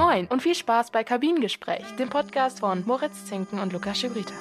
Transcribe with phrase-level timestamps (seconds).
[0.00, 4.32] Moin und viel Spaß bei Kabinengespräch, dem Podcast von Moritz Zinken und Lukas Schibrita.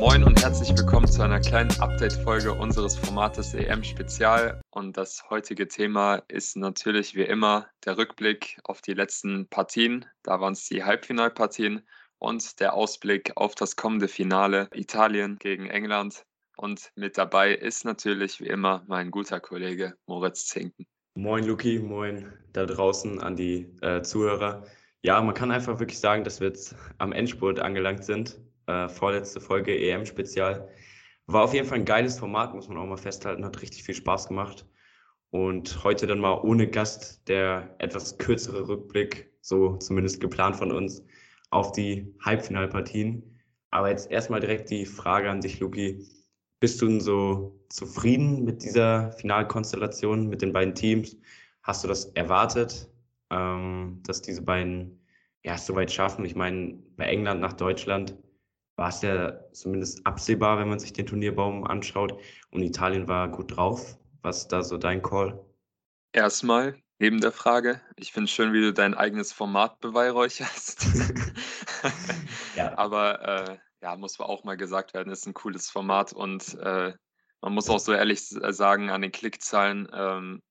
[0.00, 4.58] Moin und herzlich willkommen zu einer kleinen Update-Folge unseres Formates EM Spezial.
[4.70, 10.06] Und das heutige Thema ist natürlich wie immer der Rückblick auf die letzten Partien.
[10.22, 11.86] Da waren es die Halbfinalpartien
[12.18, 16.24] und der Ausblick auf das kommende Finale Italien gegen England.
[16.56, 20.86] Und mit dabei ist natürlich wie immer mein guter Kollege Moritz Zinken.
[21.18, 24.62] Moin Luki, moin da draußen an die äh, Zuhörer.
[25.02, 28.40] Ja, man kann einfach wirklich sagen, dass wir jetzt am Endspurt angelangt sind.
[28.68, 30.68] Äh, vorletzte Folge EM-Spezial.
[31.26, 33.44] War auf jeden Fall ein geiles Format, muss man auch mal festhalten.
[33.44, 34.64] Hat richtig viel Spaß gemacht.
[35.30, 41.04] Und heute dann mal ohne Gast der etwas kürzere Rückblick, so zumindest geplant von uns,
[41.50, 43.40] auf die Halbfinalpartien.
[43.72, 46.06] Aber jetzt erstmal direkt die Frage an dich, Luki.
[46.60, 51.16] Bist du denn so zufrieden mit dieser Finalkonstellation, mit den beiden Teams?
[51.62, 52.88] Hast du das erwartet,
[53.30, 55.00] ähm, dass diese beiden
[55.44, 56.24] ja, es so weit schaffen?
[56.24, 58.16] Ich meine, bei England nach Deutschland
[58.76, 62.20] war es ja zumindest absehbar, wenn man sich den Turnierbaum anschaut.
[62.50, 63.96] Und Italien war gut drauf.
[64.22, 65.44] Was ist da so dein Call?
[66.12, 70.86] Erstmal neben der Frage, ich finde es schön, wie du dein eigenes Format beweihräucherst.
[72.56, 72.72] ja.
[72.78, 76.94] Aber äh, ja, muss auch mal gesagt werden, ist ein cooles Format und äh,
[77.40, 80.42] man muss auch so ehrlich äh, sagen, an den Klickzahlen ähm,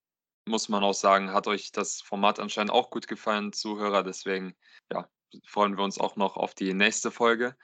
[0.47, 4.03] muss man auch sagen, hat euch das Format anscheinend auch gut gefallen, Zuhörer.
[4.03, 4.56] Deswegen
[4.92, 5.09] ja,
[5.45, 7.56] freuen wir uns auch noch auf die nächste Folge.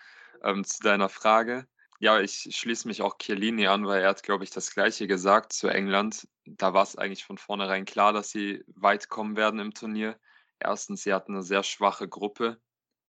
[0.44, 1.66] Ähm, zu deiner Frage.
[2.00, 5.53] Ja, ich schließe mich auch Chiellini an, weil er hat, glaube ich, das Gleiche gesagt
[5.53, 6.27] zu England.
[6.45, 10.20] Da war es eigentlich von vornherein klar, dass sie weit kommen werden im Turnier.
[10.59, 12.59] Erstens, sie hatten eine sehr schwache Gruppe.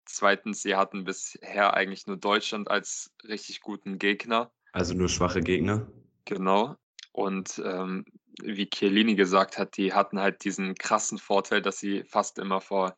[0.07, 4.53] Zweitens, sie hatten bisher eigentlich nur Deutschland als richtig guten Gegner.
[4.73, 5.87] Also nur schwache Gegner.
[6.25, 6.77] Genau.
[7.13, 8.05] Und ähm,
[8.43, 12.97] wie Chiellini gesagt hat, die hatten halt diesen krassen Vorteil, dass sie fast immer vor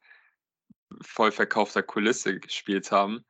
[1.02, 3.24] voll verkaufter Kulisse gespielt haben,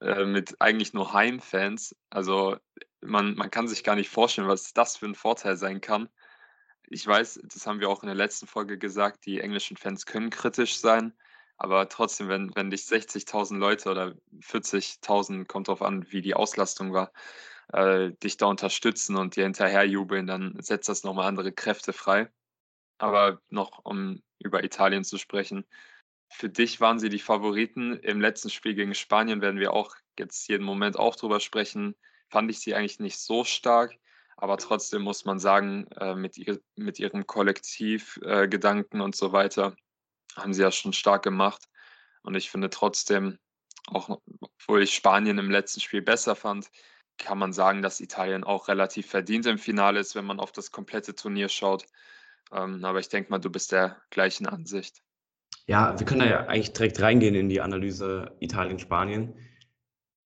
[0.00, 1.96] äh, mit eigentlich nur Heimfans.
[2.10, 2.56] Also
[3.00, 6.08] man, man kann sich gar nicht vorstellen, was das für ein Vorteil sein kann.
[6.88, 10.30] Ich weiß, das haben wir auch in der letzten Folge gesagt, die englischen Fans können
[10.30, 11.14] kritisch sein,
[11.58, 16.92] aber trotzdem, wenn, wenn dich 60.000 Leute oder 40.000, kommt drauf an, wie die Auslastung
[16.92, 17.12] war,
[17.72, 22.30] äh, dich da unterstützen und dir hinterherjubeln, dann setzt das nochmal andere Kräfte frei.
[22.98, 25.64] Aber noch, um über Italien zu sprechen,
[26.28, 27.94] für dich waren sie die Favoriten.
[28.00, 31.94] Im letzten Spiel gegen Spanien werden wir auch jetzt jeden Moment auch drüber sprechen.
[32.28, 33.96] Fand ich sie eigentlich nicht so stark,
[34.36, 39.76] aber trotzdem muss man sagen, äh, mit, ihr, mit ihrem Kollektivgedanken äh, und so weiter
[40.36, 41.68] haben sie ja schon stark gemacht.
[42.22, 43.38] Und ich finde trotzdem,
[43.86, 46.68] auch obwohl ich Spanien im letzten Spiel besser fand,
[47.18, 50.70] kann man sagen, dass Italien auch relativ verdient im Finale ist, wenn man auf das
[50.70, 51.86] komplette Turnier schaut.
[52.52, 55.02] Ähm, aber ich denke mal, du bist der gleichen Ansicht.
[55.66, 59.34] Ja, wir können da ja eigentlich direkt reingehen in die Analyse Italien-Spanien.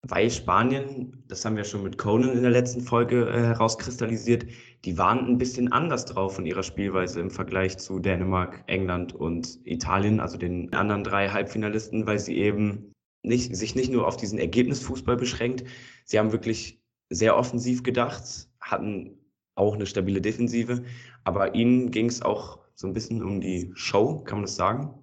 [0.02, 4.46] Weil Spanien, das haben wir schon mit Conan in der letzten Folge äh, herauskristallisiert,
[4.86, 9.58] die waren ein bisschen anders drauf von ihrer Spielweise im Vergleich zu Dänemark, England und
[9.64, 14.38] Italien, also den anderen drei Halbfinalisten, weil sie eben nicht, sich nicht nur auf diesen
[14.38, 15.64] Ergebnisfußball beschränkt,
[16.06, 16.80] sie haben wirklich
[17.10, 19.18] sehr offensiv gedacht, hatten
[19.54, 20.82] auch eine stabile Defensive,
[21.24, 24.94] aber ihnen ging es auch so ein bisschen um die Show, kann man das sagen?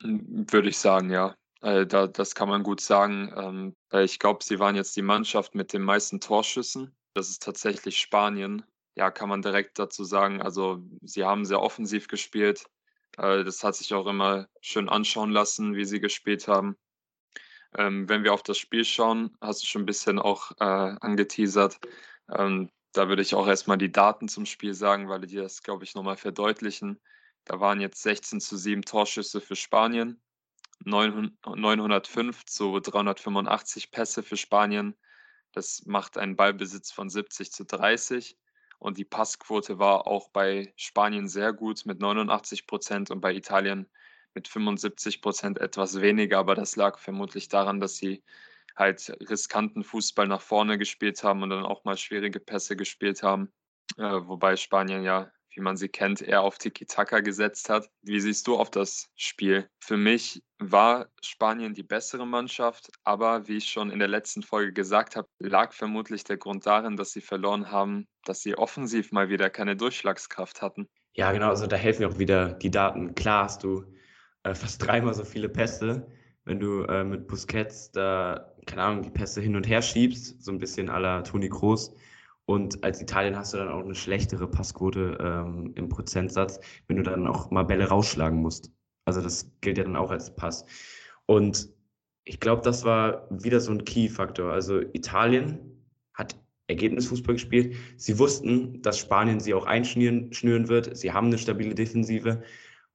[0.00, 1.34] Würde ich sagen, ja.
[1.62, 3.32] Äh, da, das kann man gut sagen.
[3.36, 6.94] Ähm, ich glaube, sie waren jetzt die Mannschaft mit den meisten Torschüssen.
[7.14, 8.64] Das ist tatsächlich Spanien.
[8.94, 10.42] Ja, kann man direkt dazu sagen.
[10.42, 12.66] Also, sie haben sehr offensiv gespielt.
[13.18, 16.76] Äh, das hat sich auch immer schön anschauen lassen, wie sie gespielt haben.
[17.76, 21.78] Ähm, wenn wir auf das Spiel schauen, hast du schon ein bisschen auch äh, angeteasert.
[22.30, 25.84] Ähm, da würde ich auch erstmal die Daten zum Spiel sagen, weil die das, glaube
[25.84, 27.00] ich, nochmal verdeutlichen.
[27.44, 30.20] Da waren jetzt 16 zu 7 Torschüsse für Spanien,
[30.84, 34.96] 905 zu 385 Pässe für Spanien.
[35.52, 38.36] Das macht einen Ballbesitz von 70 zu 30.
[38.78, 43.88] Und die Passquote war auch bei Spanien sehr gut mit 89 Prozent und bei Italien
[44.34, 46.38] mit 75 Prozent etwas weniger.
[46.38, 48.22] Aber das lag vermutlich daran, dass sie
[48.76, 53.50] halt riskanten Fußball nach vorne gespielt haben und dann auch mal schwierige Pässe gespielt haben.
[53.96, 57.88] Äh, wobei Spanien ja wie man sie kennt, eher auf Tiki-Taka gesetzt hat.
[58.02, 59.68] Wie siehst du auf das Spiel?
[59.80, 64.72] Für mich war Spanien die bessere Mannschaft, aber wie ich schon in der letzten Folge
[64.72, 69.28] gesagt habe, lag vermutlich der Grund darin, dass sie verloren haben, dass sie offensiv mal
[69.28, 70.88] wieder keine Durchschlagskraft hatten.
[71.14, 73.14] Ja, genau, also da helfen mir auch wieder die Daten.
[73.14, 73.84] Klar hast du
[74.42, 76.06] äh, fast dreimal so viele Pässe,
[76.44, 80.52] wenn du äh, mit Busquets da, keine Ahnung, die Pässe hin und her schiebst, so
[80.52, 81.94] ein bisschen à la Toni Kroos
[82.46, 87.02] Und als Italien hast du dann auch eine schlechtere Passquote ähm, im Prozentsatz, wenn du
[87.02, 88.70] dann auch mal Bälle rausschlagen musst.
[89.04, 90.64] Also das gilt ja dann auch als Pass.
[91.26, 91.68] Und
[92.24, 94.52] ich glaube, das war wieder so ein Key-Faktor.
[94.52, 95.58] Also Italien
[96.14, 96.36] hat
[96.68, 97.76] Ergebnisfußball gespielt.
[97.96, 100.96] Sie wussten, dass Spanien sie auch einschnüren wird.
[100.96, 102.42] Sie haben eine stabile Defensive.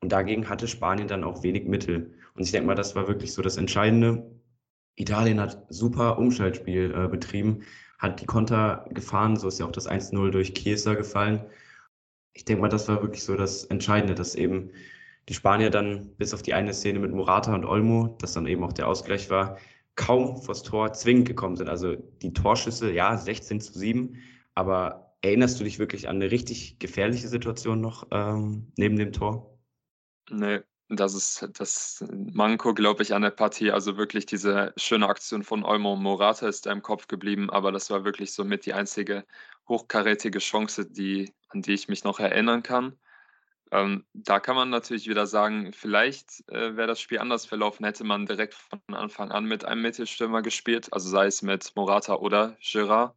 [0.02, 2.14] Und dagegen hatte Spanien dann auch wenig Mittel.
[2.34, 4.32] Und ich denke mal, das war wirklich so das Entscheidende.
[4.96, 7.64] Italien hat super Umschaltspiel äh, betrieben,
[8.02, 9.38] hat die Konter gefahren.
[9.38, 11.46] So ist ja auch das 1-0 durch Chiesa gefallen.
[12.34, 14.72] Ich denke mal, das war wirklich so das Entscheidende, dass eben
[15.30, 18.64] die Spanier dann bis auf die eine Szene mit Morata und Olmo, das dann eben
[18.64, 19.58] auch der Ausgleich war,
[19.96, 21.70] kaum vors Tor zwingend gekommen sind.
[21.70, 24.18] Also die Torschüsse, ja, 16 zu 7,
[24.56, 29.60] aber erinnerst du dich wirklich an eine richtig gefährliche Situation noch ähm, neben dem Tor?
[30.32, 30.62] Nee,
[31.00, 33.72] das ist das Manko, glaube ich, an der Partie.
[33.72, 37.90] Also wirklich diese schöne Aktion von Olmo Morata ist da im Kopf geblieben, aber das
[37.90, 39.26] war wirklich somit die einzige
[39.68, 42.98] hochkarätige Chance, die, an die ich mich noch erinnern kann.
[43.72, 48.04] Ähm, da kann man natürlich wieder sagen, vielleicht äh, wäre das Spiel anders verlaufen, hätte
[48.04, 52.58] man direkt von Anfang an mit einem Mittelstürmer gespielt, also sei es mit Morata oder
[52.60, 53.16] Girard.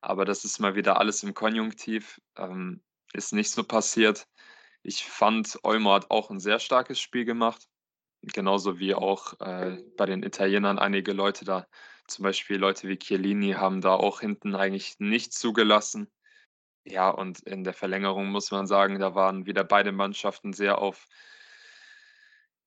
[0.00, 2.82] Aber das ist mal wieder alles im Konjunktiv, ähm,
[3.12, 4.26] ist nicht so passiert.
[4.86, 7.66] Ich fand, Olmo hat auch ein sehr starkes Spiel gemacht,
[8.22, 11.66] genauso wie auch äh, bei den Italienern einige Leute da,
[12.06, 16.08] zum Beispiel Leute wie Chiellini, haben da auch hinten eigentlich nicht zugelassen.
[16.84, 21.08] Ja, und in der Verlängerung muss man sagen, da waren wieder beide Mannschaften sehr auf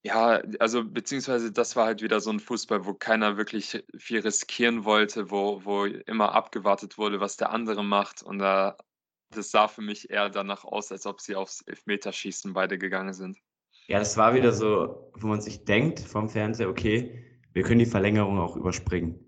[0.02, 4.86] ja, also beziehungsweise das war halt wieder so ein Fußball, wo keiner wirklich viel riskieren
[4.86, 8.24] wollte, wo wo immer abgewartet wurde, was der andere macht.
[8.24, 8.78] Und da
[9.32, 13.38] das sah für mich eher danach aus, als ob sie aufs Elfmeterschießen beide gegangen sind.
[13.88, 17.86] Ja, das war wieder so, wo man sich denkt vom Fernseher, okay, wir können die
[17.86, 19.20] Verlängerung auch überspringen.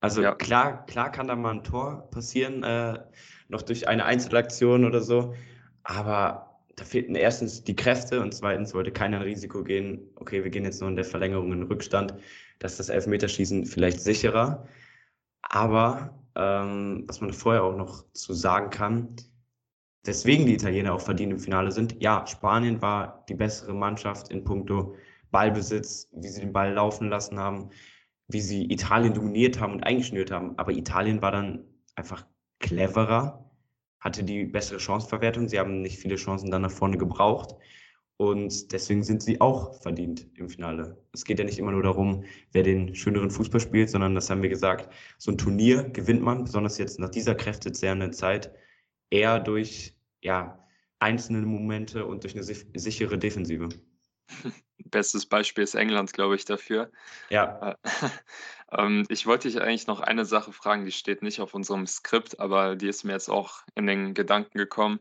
[0.00, 0.34] Also ja.
[0.34, 2.98] klar, klar kann da mal ein Tor passieren, äh,
[3.48, 5.34] noch durch eine Einzelaktion oder so.
[5.82, 10.08] Aber da fehlten erstens die Kräfte und zweitens wollte keiner ein Risiko gehen.
[10.14, 12.14] Okay, wir gehen jetzt nur in der Verlängerung in Rückstand.
[12.58, 14.66] Das ist das Elfmeterschießen vielleicht sicherer.
[15.42, 19.16] Aber ähm, was man vorher auch noch zu sagen kann,
[20.04, 22.00] weswegen die Italiener auch verdient im Finale sind.
[22.02, 24.96] Ja, Spanien war die bessere Mannschaft in puncto
[25.30, 27.70] Ballbesitz, wie sie den Ball laufen lassen haben,
[28.28, 30.58] wie sie Italien dominiert haben und eingeschnürt haben.
[30.58, 31.64] Aber Italien war dann
[31.94, 32.26] einfach
[32.58, 33.50] cleverer,
[34.00, 35.48] hatte die bessere Chanceverwertung.
[35.48, 37.54] Sie haben nicht viele Chancen dann nach vorne gebraucht.
[38.20, 41.02] Und deswegen sind sie auch verdient im Finale.
[41.14, 42.22] Es geht ja nicht immer nur darum,
[42.52, 46.44] wer den schöneren Fußball spielt, sondern das haben wir gesagt, so ein Turnier gewinnt man,
[46.44, 48.52] besonders jetzt nach dieser kräftezerrenden Zeit,
[49.08, 50.62] eher durch ja,
[50.98, 53.70] einzelne Momente und durch eine sichere Defensive.
[54.84, 56.92] Bestes Beispiel ist England, glaube ich, dafür.
[57.30, 57.70] Ja.
[57.70, 57.76] Äh,
[58.72, 62.38] ähm, ich wollte dich eigentlich noch eine Sache fragen, die steht nicht auf unserem Skript,
[62.38, 65.00] aber die ist mir jetzt auch in den Gedanken gekommen,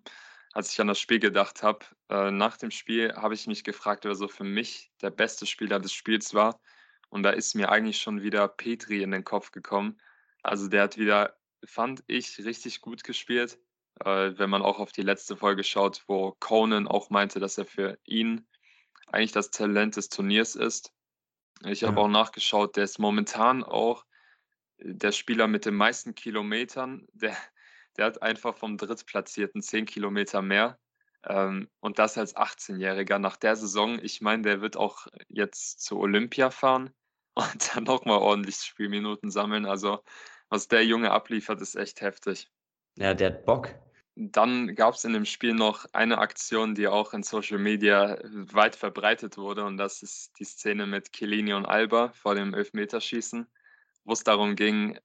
[0.54, 1.86] als ich an das Spiel gedacht habe.
[2.10, 5.80] Äh, nach dem Spiel habe ich mich gefragt, wer so für mich der beste Spieler
[5.80, 6.60] des Spiels war.
[7.10, 10.00] Und da ist mir eigentlich schon wieder Petri in den Kopf gekommen.
[10.44, 13.60] Also der hat wieder, fand ich, richtig gut gespielt.
[14.04, 17.66] Äh, wenn man auch auf die letzte Folge schaut, wo Conan auch meinte, dass er
[17.66, 18.48] für ihn
[19.08, 20.94] eigentlich das Talent des Turniers ist.
[21.66, 22.04] Ich habe ja.
[22.04, 24.06] auch nachgeschaut, der ist momentan auch
[24.78, 27.08] der Spieler mit den meisten Kilometern.
[27.14, 27.36] Der,
[28.00, 30.80] der hat einfach vom Drittplatzierten 10 Kilometer mehr.
[31.28, 34.00] Ähm, und das als 18-Jähriger nach der Saison.
[34.02, 36.94] Ich meine, der wird auch jetzt zu Olympia fahren
[37.34, 39.66] und dann nochmal ordentlich Spielminuten sammeln.
[39.66, 40.02] Also,
[40.48, 42.50] was der Junge abliefert, ist echt heftig.
[42.98, 43.76] Ja, der hat Bock.
[44.16, 48.78] Dann gab es in dem Spiel noch eine Aktion, die auch in Social Media weit
[48.78, 53.46] verbreitet wurde, und das ist die Szene mit Chiellini und Alba vor dem Elfmeterschießen,
[54.06, 55.00] wo es darum ging,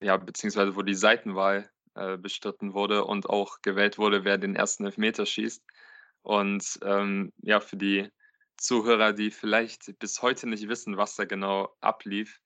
[0.00, 4.84] ja, beziehungsweise wo die Seitenwahl äh, bestritten wurde und auch gewählt wurde, wer den ersten
[4.84, 5.64] Elfmeter schießt.
[6.22, 8.10] Und ähm, ja, für die
[8.56, 12.40] Zuhörer, die vielleicht bis heute nicht wissen, was da genau ablief,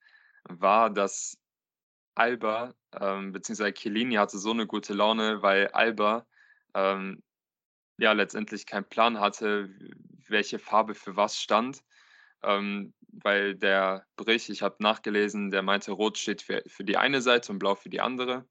[0.45, 1.37] war, dass
[2.15, 6.25] Alba, ähm, beziehungsweise Chiellini hatte so eine gute Laune, weil Alba
[6.73, 7.21] ähm,
[7.97, 9.69] ja letztendlich keinen Plan hatte,
[10.27, 11.83] welche Farbe für was stand.
[12.43, 17.21] Ähm, weil der Brich, ich habe nachgelesen, der meinte, Rot steht für, für die eine
[17.21, 18.45] Seite und Blau für die andere.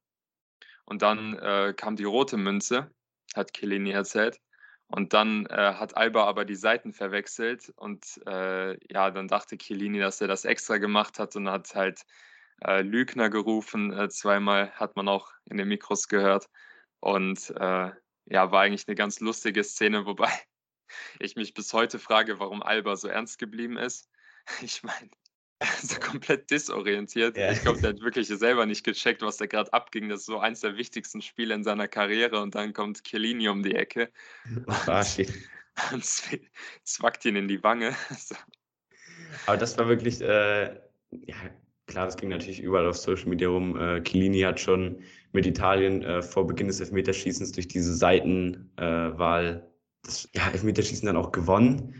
[0.84, 2.90] Und dann äh, kam die rote Münze,
[3.34, 4.40] hat Chiellini erzählt.
[4.86, 9.98] Und dann äh, hat Alba aber die Seiten verwechselt und äh, ja, dann dachte Chiellini,
[9.98, 12.02] dass er das extra gemacht hat und hat halt
[12.62, 13.92] äh, Lügner gerufen.
[13.92, 16.48] Äh, zweimal hat man auch in den Mikros gehört.
[17.00, 17.90] Und äh,
[18.26, 20.30] ja, war eigentlich eine ganz lustige Szene, wobei
[21.18, 24.08] ich mich bis heute frage, warum Alba so ernst geblieben ist.
[24.60, 25.08] Ich meine,
[25.82, 27.36] so komplett disorientiert.
[27.36, 27.52] Ja.
[27.52, 30.08] Ich glaube, der hat wirklich selber nicht gecheckt, was da gerade abging.
[30.08, 33.62] Das ist so eins der wichtigsten Spiele in seiner Karriere und dann kommt Chiellini um
[33.62, 34.10] die Ecke
[34.66, 34.88] Und
[35.92, 36.40] und zw-
[36.84, 37.94] zwackt ihn in die Wange.
[39.46, 40.66] Aber das war wirklich, äh,
[41.10, 41.36] ja,
[41.86, 43.76] klar, das ging natürlich überall auf Social Media rum.
[43.76, 45.02] Äh, Chiellini hat schon
[45.32, 51.16] mit Italien äh, vor Beginn des Elfmeterschießens durch diese Seitenwahl äh, das ja, Elfmeterschießen dann
[51.16, 51.94] auch gewonnen.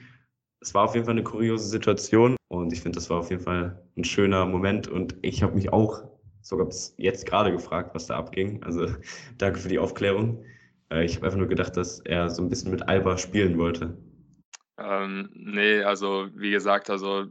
[0.65, 3.43] Es war auf jeden Fall eine kuriose Situation und ich finde, das war auf jeden
[3.43, 6.05] Fall ein schöner Moment und ich habe mich auch
[6.41, 8.63] sogar bis jetzt gerade gefragt, was da abging.
[8.63, 8.87] Also
[9.37, 10.43] danke für die Aufklärung.
[10.91, 13.95] Äh, ich habe einfach nur gedacht, dass er so ein bisschen mit Alba spielen wollte.
[14.79, 17.27] Ähm, nee, also wie gesagt, also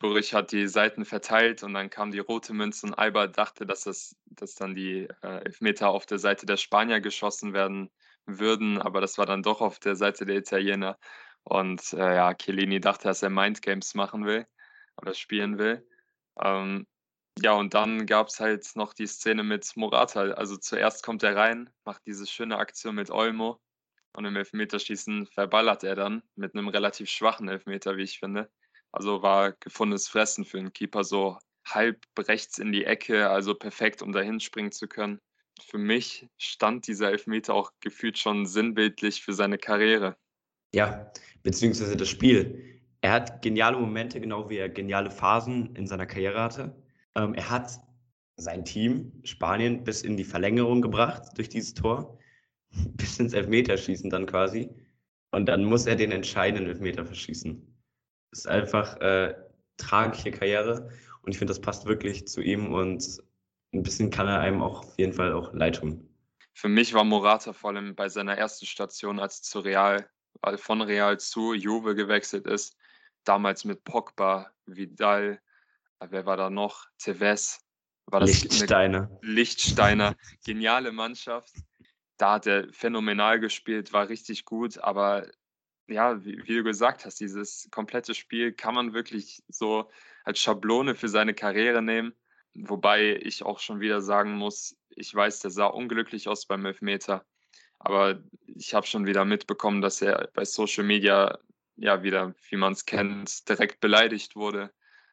[0.00, 3.84] Burich hat die Seiten verteilt und dann kam die rote Münze und Alba dachte, dass,
[3.84, 7.90] das, dass dann die äh, Elfmeter auf der Seite der Spanier geschossen werden
[8.26, 10.98] würden, aber das war dann doch auf der Seite der Italiener.
[11.44, 14.46] Und äh, ja, Chiellini dachte, dass er Mindgames machen will
[14.96, 15.86] oder spielen will.
[16.40, 16.86] Ähm,
[17.40, 20.22] ja, und dann gab es halt noch die Szene mit Morata.
[20.32, 23.60] Also zuerst kommt er rein, macht diese schöne Aktion mit Olmo
[24.14, 28.50] und im Elfmeterschießen verballert er dann mit einem relativ schwachen Elfmeter, wie ich finde.
[28.92, 34.02] Also war gefundenes Fressen für einen Keeper, so halb rechts in die Ecke, also perfekt,
[34.02, 35.18] um dahin springen zu können.
[35.66, 40.16] Für mich stand dieser Elfmeter auch gefühlt schon sinnbildlich für seine Karriere.
[40.74, 41.10] Ja,
[41.42, 42.80] beziehungsweise das Spiel.
[43.00, 46.76] Er hat geniale Momente, genau wie er geniale Phasen in seiner Karriere hatte.
[47.14, 47.80] Ähm, er hat
[48.36, 52.18] sein Team, Spanien, bis in die Verlängerung gebracht durch dieses Tor,
[52.70, 54.70] bis ins Elfmeterschießen dann quasi.
[55.30, 57.60] Und dann muss er den entscheidenden Elfmeter verschießen.
[58.30, 59.34] Das ist einfach äh,
[59.76, 60.90] tragische Karriere
[61.22, 63.04] und ich finde, das passt wirklich zu ihm und
[63.72, 66.08] ein bisschen kann er einem auch auf jeden Fall auch leid tun.
[66.54, 70.08] Für mich war Morata vor allem bei seiner ersten Station, als zu Real,
[70.56, 72.76] von Real zu Juve gewechselt ist,
[73.24, 75.40] damals mit Pogba, Vidal,
[76.00, 76.86] äh, wer war da noch?
[76.98, 77.60] Tevez.
[78.06, 79.18] War das eine Lichtsteiner.
[79.22, 81.54] Lichtsteiner, geniale Mannschaft.
[82.16, 85.26] Da hat er phänomenal gespielt, war richtig gut, aber
[85.88, 89.90] ja, wie, wie du gesagt hast, dieses komplette Spiel kann man wirklich so
[90.24, 92.14] als Schablone für seine Karriere nehmen.
[92.54, 97.24] Wobei ich auch schon wieder sagen muss, ich weiß, der sah unglücklich aus beim Elfmeter,
[97.84, 101.38] aber ich habe schon wieder mitbekommen, dass er bei Social Media
[101.76, 104.70] ja wieder, wie man es kennt, direkt beleidigt wurde,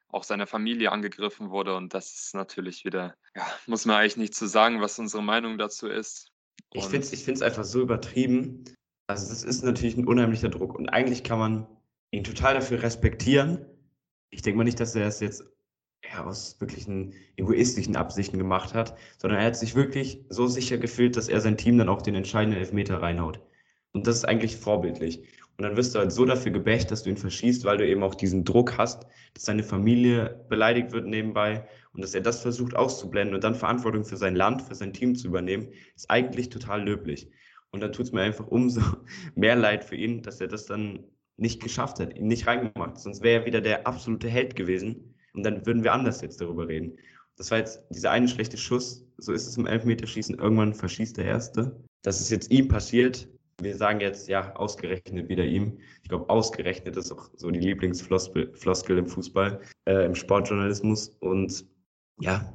[0.10, 4.36] auch seine Familie angegriffen wurde und das ist natürlich wieder, ja, muss man eigentlich nicht
[4.36, 6.32] zu sagen, was unsere Meinung dazu ist.
[6.74, 8.64] Ich Und- finde es ich find's einfach so übertrieben.
[9.08, 11.68] Also das ist natürlich ein unheimlicher Druck und eigentlich kann man
[12.12, 13.66] ihn total dafür respektieren.
[14.30, 15.44] Ich denke mal nicht, dass er es jetzt
[16.04, 21.18] ja, aus wirklichen egoistischen Absichten gemacht hat, sondern er hat sich wirklich so sicher gefühlt,
[21.18, 23.42] dass er sein Team dann auch den entscheidenden Elfmeter reinhaut.
[23.92, 25.24] Und das ist eigentlich vorbildlich.
[25.58, 28.02] Und dann wirst du halt so dafür gebächt, dass du ihn verschießt, weil du eben
[28.02, 32.76] auch diesen Druck hast, dass seine Familie beleidigt wird nebenbei und dass er das versucht
[32.76, 36.84] auszublenden und dann Verantwortung für sein Land, für sein Team zu übernehmen, ist eigentlich total
[36.84, 37.30] löblich.
[37.72, 38.82] Und dann tut es mir einfach umso
[39.36, 41.04] mehr leid für ihn, dass er das dann
[41.36, 42.98] nicht geschafft hat, ihn nicht reingemacht.
[42.98, 45.16] Sonst wäre er wieder der absolute Held gewesen.
[45.34, 46.98] Und dann würden wir anders jetzt darüber reden.
[47.38, 49.06] Das war jetzt dieser eine schlechte Schuss.
[49.18, 50.38] So ist es im Elfmeterschießen.
[50.38, 51.80] Irgendwann verschießt der Erste.
[52.02, 53.28] Das ist jetzt ihm passiert.
[53.62, 55.80] Wir sagen jetzt, ja, ausgerechnet wieder ihm.
[56.04, 61.10] Ich glaube, ausgerechnet ist auch so die Lieblingsfloskel Floskel im Fußball, äh, im Sportjournalismus.
[61.20, 61.66] Und
[62.20, 62.54] ja,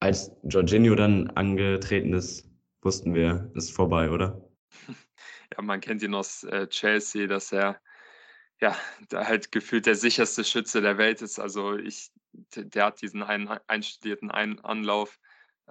[0.00, 2.48] als Jorginho dann angetreten ist,
[2.82, 4.48] wussten wir, ist vorbei, oder?
[5.56, 7.80] ja, man kennt ihn aus äh, Chelsea, dass er
[8.60, 8.76] ja
[9.08, 11.38] da halt gefühlt der sicherste Schütze der Welt ist.
[11.38, 12.10] Also ich,
[12.56, 15.18] der hat diesen einen einstudierten einen Anlauf,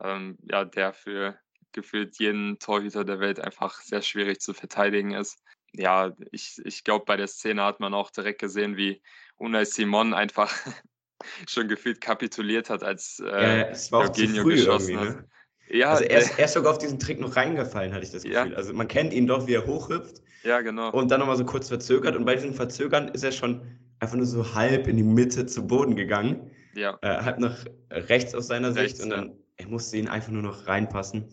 [0.02, 1.38] ähm, ja, der für
[1.72, 5.40] gefühlt jeden Torhüter der Welt einfach sehr schwierig zu verteidigen ist.
[5.74, 9.02] Ja, ich, ich glaube, bei der Szene hat man auch direkt gesehen, wie
[9.38, 10.54] Unai Simon einfach
[11.48, 13.76] schon gefühlt kapituliert hat, als äh, Ja,
[14.14, 15.08] früh geschossen hat.
[15.08, 15.28] ne?
[15.70, 18.24] Ja, Also er ist, er ist sogar auf diesen Trick noch reingefallen, hatte ich das
[18.24, 18.44] Ja.
[18.44, 18.56] Gefühl.
[18.56, 20.92] Also man kennt ihn doch, wie er hochhüpft ja, genau.
[20.92, 22.16] und dann nochmal so kurz verzögert.
[22.16, 23.62] Und bei diesem Verzögern ist er schon
[24.00, 26.52] einfach nur so halb in die Mitte zu Boden gegangen.
[26.74, 29.18] Ja, Äh, halb nach rechts aus seiner Rechts, Sicht und ja.
[29.18, 31.30] dann er musste ihn einfach nur noch reinpassen.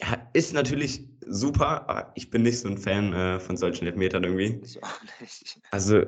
[0.00, 4.24] Ja, ist natürlich super, aber ich bin nicht so ein Fan äh, von solchen Elfmetern
[4.24, 4.60] irgendwie.
[4.64, 5.60] ich auch nicht.
[5.70, 6.02] Also,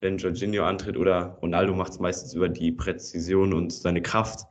[0.00, 4.46] wenn Jorginho antritt oder Ronaldo macht es meistens über die Präzision und seine Kraft,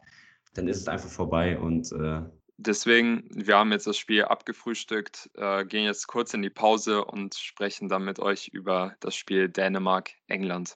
[0.53, 2.21] dann ist es einfach vorbei und äh,
[2.61, 7.33] Deswegen, wir haben jetzt das Spiel abgefrühstückt, äh, gehen jetzt kurz in die Pause und
[7.35, 10.75] sprechen dann mit euch über das Spiel Dänemark-England.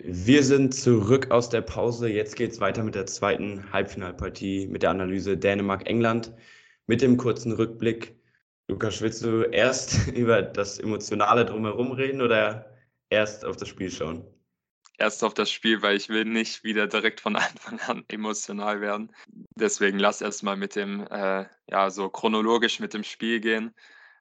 [0.00, 2.08] Wir sind zurück aus der Pause.
[2.08, 6.32] Jetzt geht es weiter mit der zweiten Halbfinalpartie, mit der Analyse Dänemark-England,
[6.86, 8.16] mit dem kurzen Rückblick.
[8.68, 12.76] Lukas, willst du erst über das Emotionale drumherum reden oder
[13.10, 14.24] erst auf das Spiel schauen?
[14.98, 19.12] Erst auf das Spiel, weil ich will nicht wieder direkt von Anfang an emotional werden.
[19.56, 23.74] Deswegen lass erst mal mit dem, äh, ja, so chronologisch mit dem Spiel gehen.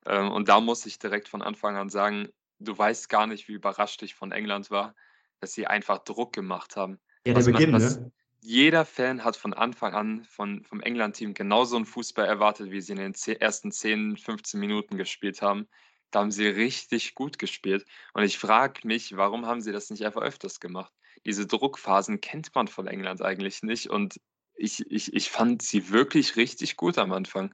[0.07, 3.53] Ähm, und da muss ich direkt von Anfang an sagen, du weißt gar nicht, wie
[3.53, 4.96] überrascht ich von England war,
[5.39, 7.00] dass sie einfach Druck gemacht haben.
[7.25, 8.12] Ja, der Was man- Beginn, was- ne?
[8.41, 12.94] Jeder Fan hat von Anfang an von, vom England-Team genauso einen Fußball erwartet, wie sie
[12.94, 15.67] in den ersten 10, 15 Minuten gespielt haben.
[16.12, 17.86] Da haben sie richtig gut gespielt.
[18.13, 20.94] Und ich frage mich, warum haben sie das nicht einfach öfters gemacht?
[21.25, 23.89] Diese Druckphasen kennt man von England eigentlich nicht.
[23.89, 24.22] Und
[24.53, 27.53] ich, ich, ich fand sie wirklich richtig gut am Anfang.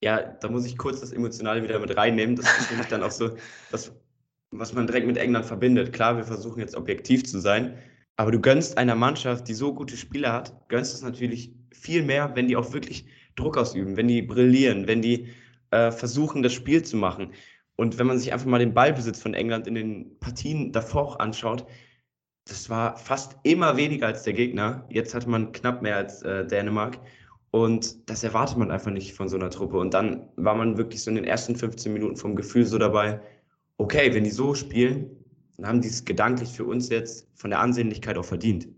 [0.00, 2.36] Ja, da muss ich kurz das Emotionale wieder mit reinnehmen.
[2.36, 3.36] Das ist nämlich dann auch so,
[3.72, 3.92] das,
[4.50, 5.92] was man direkt mit England verbindet.
[5.92, 7.78] Klar, wir versuchen jetzt objektiv zu sein,
[8.16, 12.34] aber du gönnst einer Mannschaft, die so gute Spieler hat, gönnst es natürlich viel mehr,
[12.34, 15.28] wenn die auch wirklich Druck ausüben, wenn die brillieren, wenn die
[15.70, 17.32] äh, versuchen, das Spiel zu machen.
[17.76, 21.18] Und wenn man sich einfach mal den Ballbesitz von England in den Partien davor auch
[21.20, 21.64] anschaut,
[22.48, 24.84] das war fast immer weniger als der Gegner.
[24.88, 26.98] Jetzt hatte man knapp mehr als äh, Dänemark.
[27.50, 29.78] Und das erwartet man einfach nicht von so einer Truppe.
[29.78, 33.20] Und dann war man wirklich so in den ersten 15 Minuten vom Gefühl so dabei,
[33.78, 35.24] okay, wenn die so spielen,
[35.56, 38.68] dann haben die es gedanklich für uns jetzt von der Ansehnlichkeit auch verdient.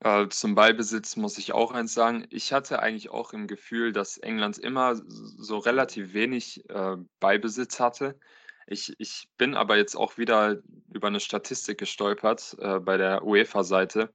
[0.00, 2.26] Äh, zum Ballbesitz muss ich auch eins sagen.
[2.30, 5.00] Ich hatte eigentlich auch im Gefühl, dass England immer
[5.38, 8.18] so relativ wenig äh, Ballbesitz hatte.
[8.66, 10.58] Ich, ich bin aber jetzt auch wieder
[10.92, 14.12] über eine Statistik gestolpert äh, bei der UEFA-Seite,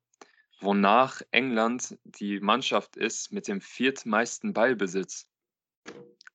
[0.61, 5.27] wonach England die Mannschaft ist mit dem viertmeisten Ballbesitz.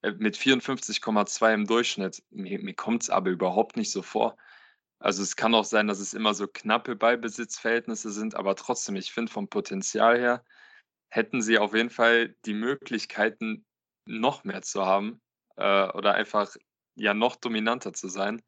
[0.03, 2.23] Äh, mit 54,2 im Durchschnitt.
[2.31, 4.37] Mir, mir kommt es aber überhaupt nicht so vor.
[5.01, 9.13] Also es kann auch sein, dass es immer so knappe Ballbesitzverhältnisse sind, aber trotzdem, ich
[9.13, 10.45] finde vom Potenzial her,
[11.09, 13.65] hätten sie auf jeden Fall die Möglichkeiten,
[14.07, 15.21] noch mehr zu haben
[15.57, 16.57] äh, oder einfach
[16.97, 18.43] ja noch dominanter zu sein.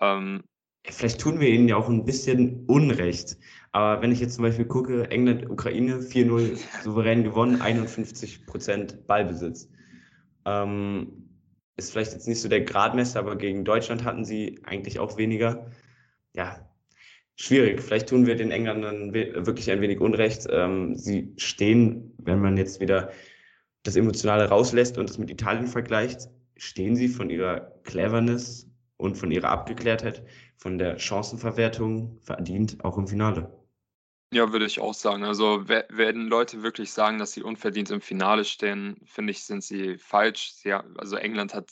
[0.00, 0.44] Ähm,
[0.84, 3.38] Vielleicht tun wir ihnen ja auch ein bisschen Unrecht.
[3.72, 9.68] Aber wenn ich jetzt zum Beispiel gucke, England, Ukraine 4-0 souverän gewonnen, 51% Ballbesitz.
[10.50, 11.30] Ähm,
[11.76, 15.70] ist vielleicht jetzt nicht so der Gradmesser, aber gegen Deutschland hatten sie eigentlich auch weniger.
[16.34, 16.68] Ja,
[17.36, 17.80] schwierig.
[17.80, 20.46] Vielleicht tun wir den Engländern wirklich ein wenig Unrecht.
[20.50, 23.10] Ähm, sie stehen, wenn man jetzt wieder
[23.82, 29.30] das Emotionale rauslässt und das mit Italien vergleicht, stehen sie von ihrer Cleverness und von
[29.30, 30.22] ihrer Abgeklärtheit,
[30.58, 33.59] von der Chancenverwertung verdient auch im Finale.
[34.32, 35.24] Ja, würde ich auch sagen.
[35.24, 39.62] Also we- wenn Leute wirklich sagen, dass sie unverdient im Finale stehen, finde ich, sind
[39.64, 40.54] sie falsch.
[40.66, 41.70] Ha- also England hat,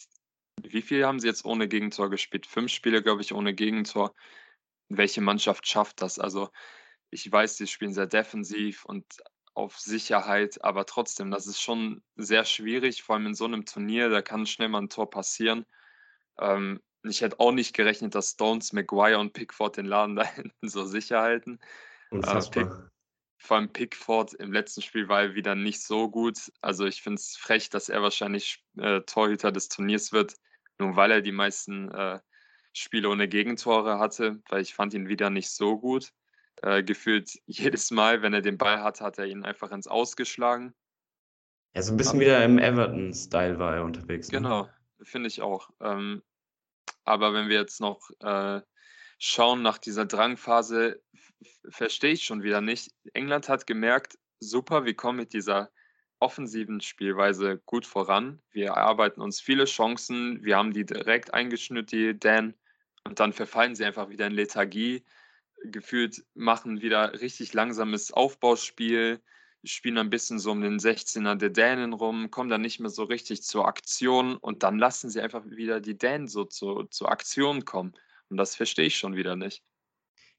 [0.62, 2.46] wie viel haben sie jetzt ohne Gegentor gespielt?
[2.46, 4.14] Fünf Spiele, glaube ich, ohne Gegentor.
[4.88, 6.18] Welche Mannschaft schafft das?
[6.18, 6.50] Also
[7.10, 9.06] ich weiß, sie spielen sehr defensiv und
[9.54, 14.08] auf Sicherheit, aber trotzdem, das ist schon sehr schwierig, vor allem in so einem Turnier,
[14.10, 15.66] da kann schnell mal ein Tor passieren.
[16.40, 20.68] Ähm, ich hätte auch nicht gerechnet, dass Stones, Maguire und Pickford den Laden da hinten
[20.68, 21.58] so sicher halten.
[22.10, 22.90] Unfassbar.
[23.40, 26.50] Vor allem Pickford im letzten Spiel war er wieder nicht so gut.
[26.60, 30.34] Also ich finde es frech, dass er wahrscheinlich äh, Torhüter des Turniers wird,
[30.78, 32.18] nur weil er die meisten äh,
[32.72, 36.12] Spiele ohne Gegentore hatte, weil ich fand ihn wieder nicht so gut.
[36.62, 40.74] Äh, gefühlt jedes Mal, wenn er den Ball hatte, hat er ihn einfach ins Ausgeschlagen.
[41.74, 44.28] Ja, so ein bisschen wieder im Everton-Style war er unterwegs.
[44.32, 44.38] Ne?
[44.38, 44.68] Genau,
[45.02, 45.70] finde ich auch.
[45.80, 46.22] Ähm,
[47.04, 48.60] aber wenn wir jetzt noch äh,
[49.18, 51.02] schauen nach dieser Drangphase,
[51.68, 52.92] verstehe ich schon wieder nicht.
[53.12, 55.70] England hat gemerkt, super, wir kommen mit dieser
[56.20, 58.40] offensiven Spielweise gut voran.
[58.50, 62.54] Wir erarbeiten uns viele Chancen, wir haben die direkt eingeschnürt, die Dan,
[63.04, 65.04] und dann verfallen sie einfach wieder in Lethargie.
[65.64, 69.20] Gefühlt machen wieder richtig langsames Aufbauspiel,
[69.64, 73.04] spielen ein bisschen so um den 16er der Dänen rum, kommen dann nicht mehr so
[73.04, 77.64] richtig zur Aktion und dann lassen sie einfach wieder die Dänen so zu, zur Aktion
[77.64, 77.94] kommen.
[78.30, 79.62] Und das verstehe ich schon wieder nicht.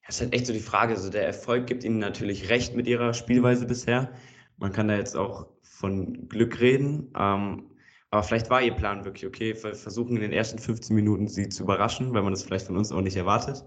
[0.06, 0.94] Das ist halt echt so die Frage.
[0.94, 4.14] Also der Erfolg gibt ihnen natürlich recht mit ihrer Spielweise bisher.
[4.58, 7.12] Man kann da jetzt auch von Glück reden.
[7.18, 7.70] Ähm,
[8.12, 11.50] aber vielleicht war ihr Plan wirklich, okay, wir versuchen in den ersten 15 Minuten sie
[11.50, 13.64] zu überraschen, weil man das vielleicht von uns auch nicht erwartet.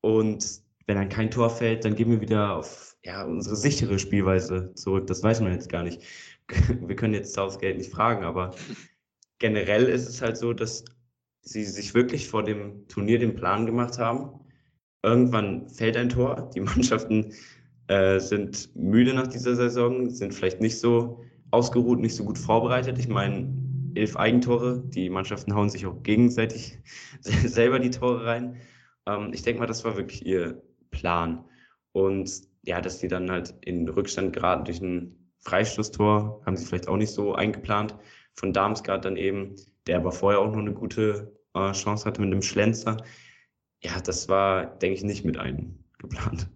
[0.00, 4.74] Und wenn dann kein Tor fällt, dann gehen wir wieder auf ja, unsere sichere Spielweise
[4.74, 5.06] zurück.
[5.06, 6.02] Das weiß man jetzt gar nicht.
[6.80, 8.54] Wir können jetzt Southgate nicht fragen, aber
[9.38, 10.84] generell ist es halt so, dass
[11.42, 14.40] sie sich wirklich vor dem Turnier den Plan gemacht haben,
[15.02, 16.50] irgendwann fällt ein Tor.
[16.54, 17.32] Die Mannschaften
[17.88, 22.98] äh, sind müde nach dieser Saison, sind vielleicht nicht so ausgeruht, nicht so gut vorbereitet.
[22.98, 23.52] Ich meine,
[23.94, 26.78] elf Eigentore, die Mannschaften hauen sich auch gegenseitig
[27.20, 28.56] selber die Tore rein.
[29.06, 31.44] Ähm, ich denke mal, das war wirklich ihr Plan.
[31.92, 32.30] Und
[32.62, 36.96] ja, dass die dann halt in Rückstand geraten durch ein Freistoßtor, haben sie vielleicht auch
[36.96, 37.96] nicht so eingeplant.
[38.34, 42.32] Von Darmstadt dann eben, der aber vorher auch noch eine gute äh, Chance hatte mit
[42.32, 42.96] einem Schlenzer.
[43.82, 46.48] Ja, das war, denke ich, nicht mit eingeplant.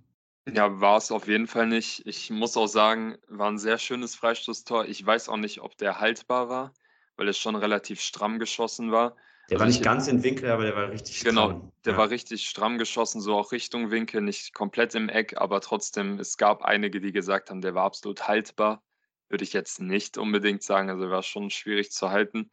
[0.53, 2.07] Ja, war es auf jeden Fall nicht.
[2.07, 4.87] Ich muss auch sagen, war ein sehr schönes Freistoßtor.
[4.87, 6.75] Ich weiß auch nicht, ob der haltbar war,
[7.17, 9.17] weil es schon relativ stramm geschossen war.
[9.51, 11.61] Der war nicht ganz im Winkel, aber der war richtig genau, stramm.
[11.61, 11.99] Genau, der ja.
[11.99, 16.39] war richtig stramm geschossen, so auch Richtung Winkel, nicht komplett im Eck, aber trotzdem, es
[16.39, 18.83] gab einige, die gesagt haben, der war absolut haltbar.
[19.29, 22.51] Würde ich jetzt nicht unbedingt sagen, also war schon schwierig zu halten.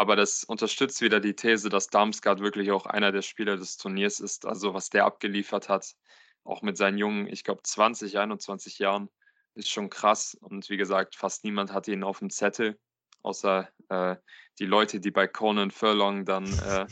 [0.00, 4.18] Aber das unterstützt wieder die These, dass Darmstadt wirklich auch einer der Spieler des Turniers
[4.18, 4.46] ist.
[4.46, 5.94] Also was der abgeliefert hat,
[6.42, 9.10] auch mit seinen jungen, ich glaube 20, 21 Jahren,
[9.54, 10.34] ist schon krass.
[10.40, 12.78] Und wie gesagt, fast niemand hatte ihn auf dem Zettel,
[13.20, 14.16] außer äh,
[14.58, 16.86] die Leute, die bei Conan Furlong dann äh,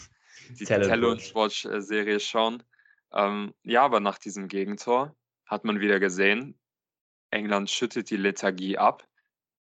[0.50, 2.62] die Talent Watch-Serie schauen.
[3.14, 5.16] Ähm, ja, aber nach diesem Gegentor
[5.46, 6.60] hat man wieder gesehen,
[7.30, 9.07] England schüttet die Lethargie ab,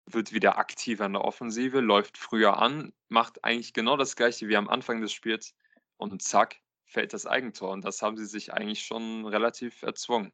[0.05, 4.57] wird wieder aktiver in der Offensive, läuft früher an, macht eigentlich genau das gleiche wie
[4.57, 5.55] am Anfang des Spiels
[5.97, 7.71] und zack, fällt das Eigentor.
[7.71, 10.31] Und das haben sie sich eigentlich schon relativ erzwungen.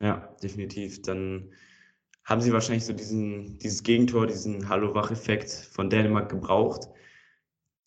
[0.00, 1.02] Ja, definitiv.
[1.02, 1.52] Dann
[2.24, 6.88] haben sie wahrscheinlich so diesen, dieses Gegentor, diesen Hallo-Wach-Effekt von Dänemark gebraucht.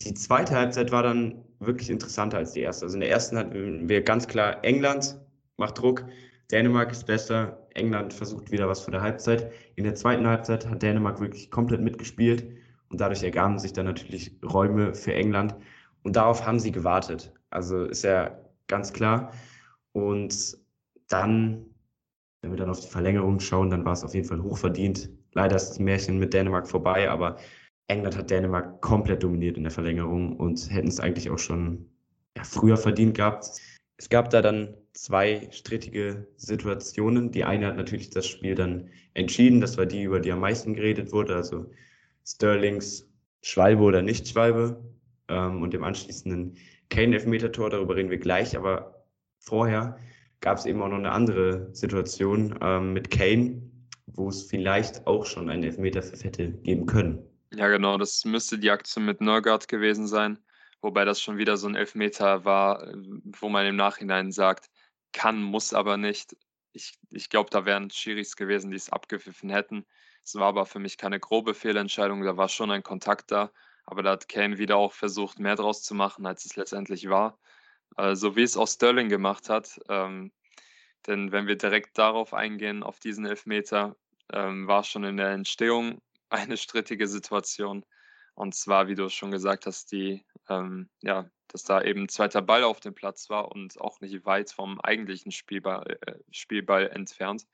[0.02, 2.86] Die zweite Halbzeit war dann wirklich interessanter als die erste.
[2.86, 5.20] Also in der ersten hatten wir ganz klar England
[5.60, 6.06] macht Druck,
[6.52, 9.52] Dänemark ist besser, England versucht wieder was vor der Halbzeit.
[9.76, 12.46] In der zweiten Halbzeit hat Dänemark wirklich komplett mitgespielt
[12.90, 15.56] und dadurch ergaben sich dann natürlich Räume für England.
[16.04, 17.34] Und darauf haben sie gewartet.
[17.50, 19.32] Also ist ja ganz klar.
[19.92, 20.58] Und
[21.08, 21.66] dann,
[22.42, 25.10] wenn wir dann auf die Verlängerung schauen, dann war es auf jeden Fall hochverdient.
[25.34, 27.38] Leider ist das Märchen mit Dänemark vorbei, aber
[27.88, 31.90] England hat Dänemark komplett dominiert in der Verlängerung und hätten es eigentlich auch schon
[32.38, 33.60] ja, früher verdient gehabt.
[34.00, 37.32] Es gab da dann zwei strittige Situationen.
[37.32, 39.60] Die eine hat natürlich das Spiel dann entschieden.
[39.60, 41.36] Das war die, über die am meisten geredet wurde.
[41.36, 41.70] Also
[42.26, 43.06] Sterlings
[43.42, 44.82] Schwalbe oder Nicht-Schwalbe
[45.28, 46.58] ähm, und dem anschließenden
[46.90, 49.06] Kane-Elfmeter-Tor, darüber reden wir gleich, aber
[49.38, 50.00] vorher
[50.40, 53.62] gab es eben auch noch eine andere Situation ähm, mit Kane,
[54.08, 57.20] wo es vielleicht auch schon einen Elfmeter für Vettel geben können.
[57.54, 60.40] Ja, genau, das müsste die Aktion mit Norgard gewesen sein,
[60.82, 62.92] wobei das schon wieder so ein Elfmeter war,
[63.40, 64.70] wo man im Nachhinein sagt,
[65.12, 66.36] kann, muss aber nicht.
[66.74, 69.86] Ich, ich glaube, da wären Schiris gewesen, die es abgepfiffen hätten.
[70.24, 73.52] Es war aber für mich keine grobe Fehlentscheidung, da war schon ein Kontakt da
[73.90, 77.40] aber da hat Kane wieder auch versucht, mehr draus zu machen, als es letztendlich war.
[77.98, 79.80] Äh, so wie es auch Sterling gemacht hat.
[79.90, 80.32] Ähm,
[81.08, 83.96] denn wenn wir direkt darauf eingehen, auf diesen Elfmeter,
[84.32, 87.84] ähm, war schon in der Entstehung eine strittige Situation.
[88.36, 92.64] Und zwar, wie du schon gesagt hast, die, ähm, ja, dass da eben zweiter Ball
[92.64, 97.48] auf dem Platz war und auch nicht weit vom eigentlichen Spielball, äh, Spielball entfernt.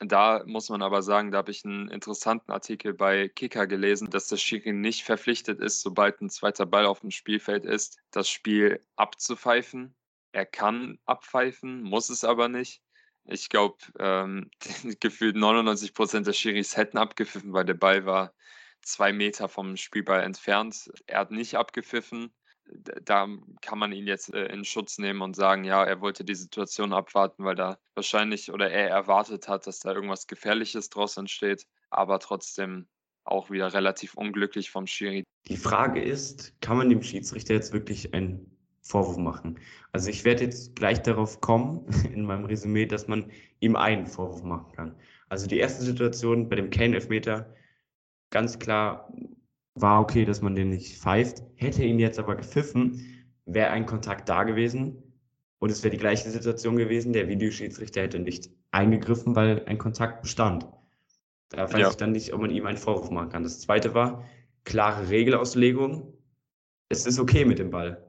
[0.00, 4.28] Da muss man aber sagen, da habe ich einen interessanten Artikel bei Kicker gelesen, dass
[4.28, 8.80] der Schiri nicht verpflichtet ist, sobald ein zweiter Ball auf dem Spielfeld ist, das Spiel
[8.96, 9.96] abzupfeifen.
[10.32, 12.80] Er kann abpfeifen, muss es aber nicht.
[13.24, 14.50] Ich glaube, ähm,
[15.00, 18.34] gefühlt 99 Prozent der Schiris hätten abgepfiffen, weil der Ball war
[18.82, 20.90] zwei Meter vom Spielball entfernt.
[21.06, 22.32] Er hat nicht abgepfiffen
[23.04, 23.26] da
[23.62, 26.92] kann man ihn jetzt äh, in Schutz nehmen und sagen, ja, er wollte die Situation
[26.92, 32.18] abwarten, weil da wahrscheinlich oder er erwartet hat, dass da irgendwas Gefährliches draus entsteht, aber
[32.20, 32.86] trotzdem
[33.24, 35.24] auch wieder relativ unglücklich vom Schiri.
[35.46, 39.58] Die Frage ist, kann man dem Schiedsrichter jetzt wirklich einen Vorwurf machen?
[39.92, 44.42] Also ich werde jetzt gleich darauf kommen in meinem Resümee, dass man ihm einen Vorwurf
[44.42, 44.96] machen kann.
[45.28, 47.54] Also die erste Situation bei dem Kane-Elfmeter,
[48.30, 49.12] ganz klar
[49.74, 51.42] war okay, dass man den nicht pfeift.
[51.56, 53.00] Hätte ihn jetzt aber gepfiffen,
[53.44, 55.02] wäre ein Kontakt da gewesen
[55.58, 57.12] und es wäre die gleiche Situation gewesen.
[57.12, 60.66] Der Videoschiedsrichter hätte nicht eingegriffen, weil ein Kontakt bestand.
[61.50, 61.88] Da weiß ja.
[61.90, 63.42] ich dann nicht, ob man ihm einen Vorwurf machen kann.
[63.42, 64.24] Das zweite war
[64.64, 66.12] klare Regelauslegung.
[66.88, 68.04] Es ist okay mit dem Ball.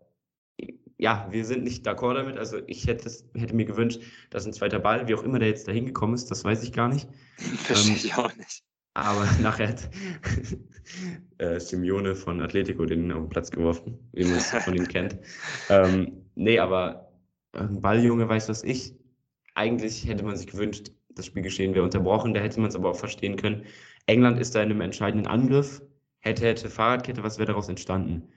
[0.97, 2.37] Ja, wir sind nicht d'accord damit.
[2.37, 5.67] Also ich hätte, hätte mir gewünscht, dass ein zweiter Ball, wie auch immer der jetzt
[5.67, 7.07] da hingekommen ist, das weiß ich gar nicht.
[7.37, 8.63] Verstehe ähm, ich auch nicht.
[8.93, 9.89] Aber nachher hat
[11.37, 15.17] äh, Simeone von Atletico den auf den Platz geworfen, wie man es von ihm kennt.
[15.69, 17.11] Ähm, nee, aber
[17.53, 18.95] ein Balljunge weiß was ich.
[19.55, 22.95] Eigentlich hätte man sich gewünscht, das Spielgeschehen wäre unterbrochen, da hätte man es aber auch
[22.95, 23.65] verstehen können.
[24.05, 25.81] England ist da in einem entscheidenden Angriff.
[26.19, 28.29] Hätte, hätte Fahrradkette, was wäre daraus entstanden?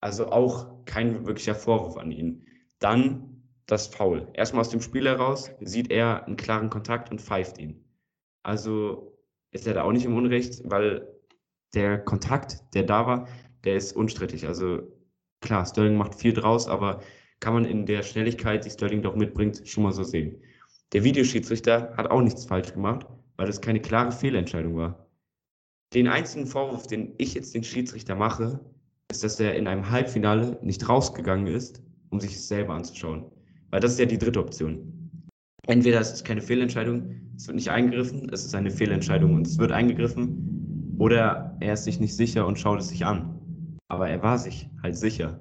[0.00, 2.46] Also auch kein wirklicher Vorwurf an ihn.
[2.78, 4.28] Dann das Foul.
[4.34, 7.84] Erstmal aus dem Spiel heraus sieht er einen klaren Kontakt und pfeift ihn.
[8.42, 9.15] Also
[9.56, 11.06] ist er da auch nicht im Unrecht, weil
[11.74, 13.28] der Kontakt, der da war,
[13.64, 14.46] der ist unstrittig.
[14.46, 14.82] Also
[15.40, 17.00] klar, Sterling macht viel draus, aber
[17.40, 20.40] kann man in der Schnelligkeit, die Sterling doch mitbringt, schon mal so sehen.
[20.92, 25.08] Der Videoschiedsrichter hat auch nichts falsch gemacht, weil das keine klare Fehlentscheidung war.
[25.94, 28.60] Den einzigen Vorwurf, den ich jetzt den Schiedsrichter mache,
[29.10, 33.30] ist, dass er in einem Halbfinale nicht rausgegangen ist, um sich es selber anzuschauen.
[33.70, 35.05] Weil das ist ja die dritte Option.
[35.66, 39.58] Entweder es ist keine Fehlentscheidung, es wird nicht eingegriffen, es ist eine Fehlentscheidung und es
[39.58, 43.78] wird eingegriffen, oder er ist sich nicht sicher und schaut es sich an.
[43.88, 45.40] Aber er war sich halt sicher.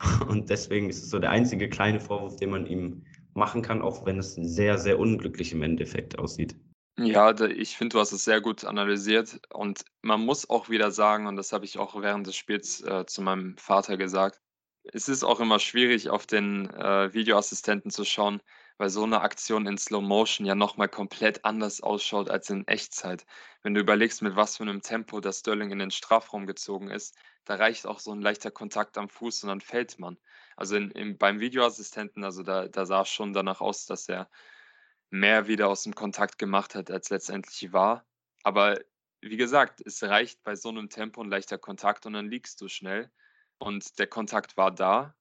[0.28, 4.06] Und deswegen ist es so der einzige kleine Vorwurf, den man ihm machen kann, auch
[4.06, 6.56] wenn es sehr, sehr unglücklich im Endeffekt aussieht.
[6.98, 11.26] Ja, ich finde, du hast es sehr gut analysiert und man muss auch wieder sagen,
[11.26, 14.40] und das habe ich auch während des Spiels äh, zu meinem Vater gesagt,
[14.84, 18.42] es ist auch immer schwierig, auf den äh, Videoassistenten zu schauen,
[18.82, 23.24] weil so eine Aktion in Slow Motion ja nochmal komplett anders ausschaut als in Echtzeit.
[23.62, 27.16] Wenn du überlegst, mit was für einem Tempo das Sterling in den Strafraum gezogen ist,
[27.44, 30.18] da reicht auch so ein leichter Kontakt am Fuß und dann fällt man.
[30.56, 34.28] Also in, in, beim Videoassistenten, also da, da sah es schon danach aus, dass er
[35.10, 38.04] mehr wieder aus dem Kontakt gemacht hat, als letztendlich war.
[38.42, 38.80] Aber
[39.20, 42.66] wie gesagt, es reicht bei so einem Tempo ein leichter Kontakt und dann liegst du
[42.66, 43.12] schnell.
[43.58, 45.14] Und der Kontakt war da,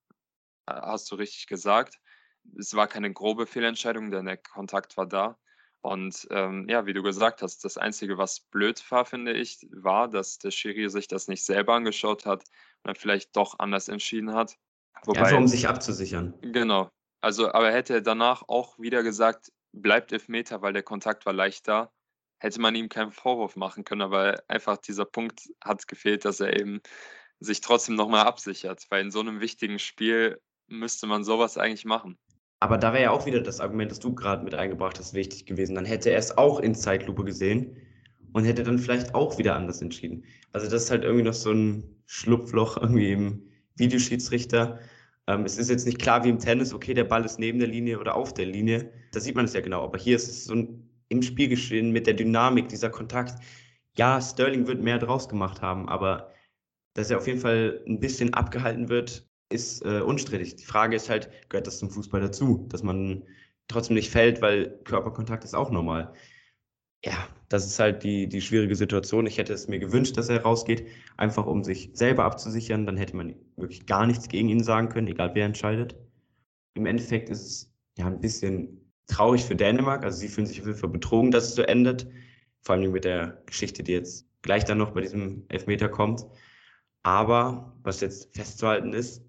[0.65, 1.99] äh, hast du richtig gesagt.
[2.57, 5.37] Es war keine grobe Fehlentscheidung, denn der Kontakt war da.
[5.81, 10.07] Und ähm, ja, wie du gesagt hast, das Einzige, was blöd war, finde ich, war,
[10.07, 14.33] dass der Schiri sich das nicht selber angeschaut hat und dann vielleicht doch anders entschieden
[14.33, 14.57] hat.
[15.05, 16.35] Wobei, Einfach um sich abzusichern.
[16.41, 16.91] Genau.
[17.21, 21.67] Also, aber hätte er danach auch wieder gesagt, bleibt Elfmeter, weil der Kontakt war leicht
[21.67, 21.91] da,
[22.39, 26.59] hätte man ihm keinen Vorwurf machen können, aber einfach dieser Punkt hat gefehlt, dass er
[26.59, 26.81] eben
[27.39, 32.19] sich trotzdem nochmal absichert, weil in so einem wichtigen Spiel müsste man sowas eigentlich machen.
[32.61, 35.47] Aber da wäre ja auch wieder das Argument, das du gerade mit eingebracht hast, wichtig
[35.47, 35.73] gewesen.
[35.73, 37.75] Dann hätte er es auch in Zeitlupe gesehen
[38.33, 40.23] und hätte dann vielleicht auch wieder anders entschieden.
[40.53, 43.41] Also das ist halt irgendwie noch so ein Schlupfloch irgendwie im
[43.77, 44.79] Videoschiedsrichter.
[45.25, 47.67] Ähm, es ist jetzt nicht klar wie im Tennis, okay, der Ball ist neben der
[47.67, 48.93] Linie oder auf der Linie.
[49.11, 49.83] Da sieht man es ja genau.
[49.83, 53.43] Aber hier ist es so ein, im Spielgeschehen mit der Dynamik, dieser Kontakt.
[53.97, 56.31] Ja, Sterling wird mehr draus gemacht haben, aber
[56.93, 60.55] dass er auf jeden Fall ein bisschen abgehalten wird, ist äh, unstrittig.
[60.55, 63.23] Die Frage ist halt, gehört das zum Fußball dazu, dass man
[63.67, 66.13] trotzdem nicht fällt, weil Körperkontakt ist auch normal
[67.03, 69.25] ja, das ist halt die, die schwierige Situation.
[69.25, 70.87] Ich hätte es mir gewünscht, dass er rausgeht,
[71.17, 72.85] einfach um sich selber abzusichern.
[72.85, 75.95] Dann hätte man wirklich gar nichts gegen ihn sagen können, egal wer entscheidet.
[76.75, 80.03] Im Endeffekt ist es ja ein bisschen traurig für Dänemark.
[80.05, 82.07] Also sie fühlen sich auf jeden Fall betrogen, dass es so endet.
[82.61, 86.25] Vor allem mit der Geschichte, die jetzt gleich dann noch bei diesem Elfmeter kommt.
[87.03, 89.23] Aber was jetzt festzuhalten ist,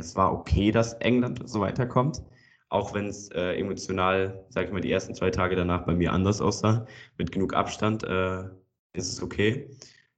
[0.00, 2.22] es war okay, dass England so weiterkommt
[2.70, 6.12] auch wenn es äh, emotional, sage ich mal, die ersten zwei Tage danach bei mir
[6.12, 6.86] anders aussah,
[7.18, 8.44] mit genug Abstand, äh,
[8.92, 9.68] ist es okay.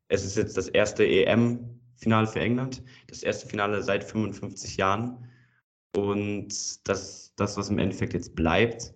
[0.09, 5.29] Es ist jetzt das erste EM-Finale für England, das erste Finale seit 55 Jahren.
[5.97, 8.95] Und das, das, was im Endeffekt jetzt bleibt,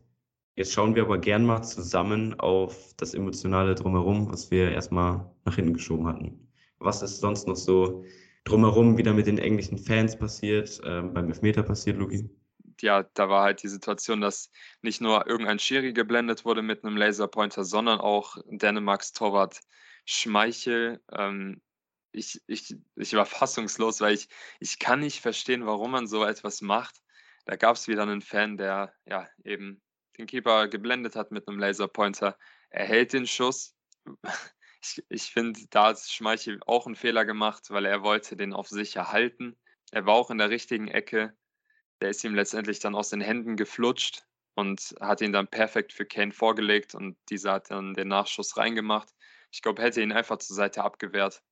[0.57, 5.57] jetzt schauen wir aber gern mal zusammen auf das Emotionale drumherum, was wir erstmal nach
[5.57, 6.49] hinten geschoben hatten.
[6.79, 8.05] Was ist sonst noch so
[8.47, 12.29] drumherum wieder mit den englischen Fans passiert, äh, beim Elfmeter passiert, Luki?
[12.81, 14.51] ja, da war halt die Situation, dass
[14.83, 19.61] nicht nur irgendein Schiri geblendet wurde mit einem Laserpointer, sondern auch Dänemarks Torwart
[20.05, 21.01] Schmeichel.
[21.13, 21.63] Ähm,
[22.13, 24.29] ich, ich, ich war fassungslos, weil ich,
[24.61, 26.97] ich kann nicht verstehen, warum man so etwas macht.
[27.45, 29.83] Da gab es wieder einen Fan, der ja eben
[30.19, 32.37] den Keeper geblendet hat mit einem Laserpointer.
[32.71, 33.75] Er hält den Schuss.
[34.87, 38.69] Ich, ich finde, da hat Schmeichel auch einen Fehler gemacht, weil er wollte den auf
[38.69, 39.57] sicher halten.
[39.93, 41.37] Er war auch in der richtigen Ecke
[42.01, 46.07] der ist ihm letztendlich dann aus den Händen geflutscht und hat ihn dann perfekt für
[46.07, 49.09] Kane vorgelegt und dieser hat dann den Nachschuss reingemacht.
[49.51, 51.43] Ich glaube, hätte ihn einfach zur Seite abgewehrt,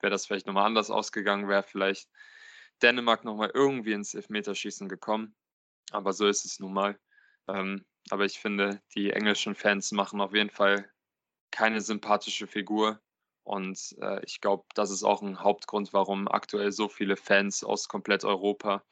[0.00, 2.10] wäre das vielleicht nochmal anders ausgegangen, wäre vielleicht
[2.82, 5.34] Dänemark nochmal irgendwie ins Elfmeterschießen gekommen.
[5.90, 6.98] Aber so ist es nun mal.
[7.48, 10.90] Ähm, aber ich finde, die englischen Fans machen auf jeden Fall
[11.50, 13.00] keine sympathische Figur.
[13.44, 17.88] Und äh, ich glaube, das ist auch ein Hauptgrund, warum aktuell so viele Fans aus
[17.88, 18.82] komplett Europa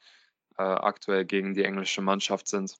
[0.57, 2.75] äh, aktuell gegen die englische Mannschaft sind.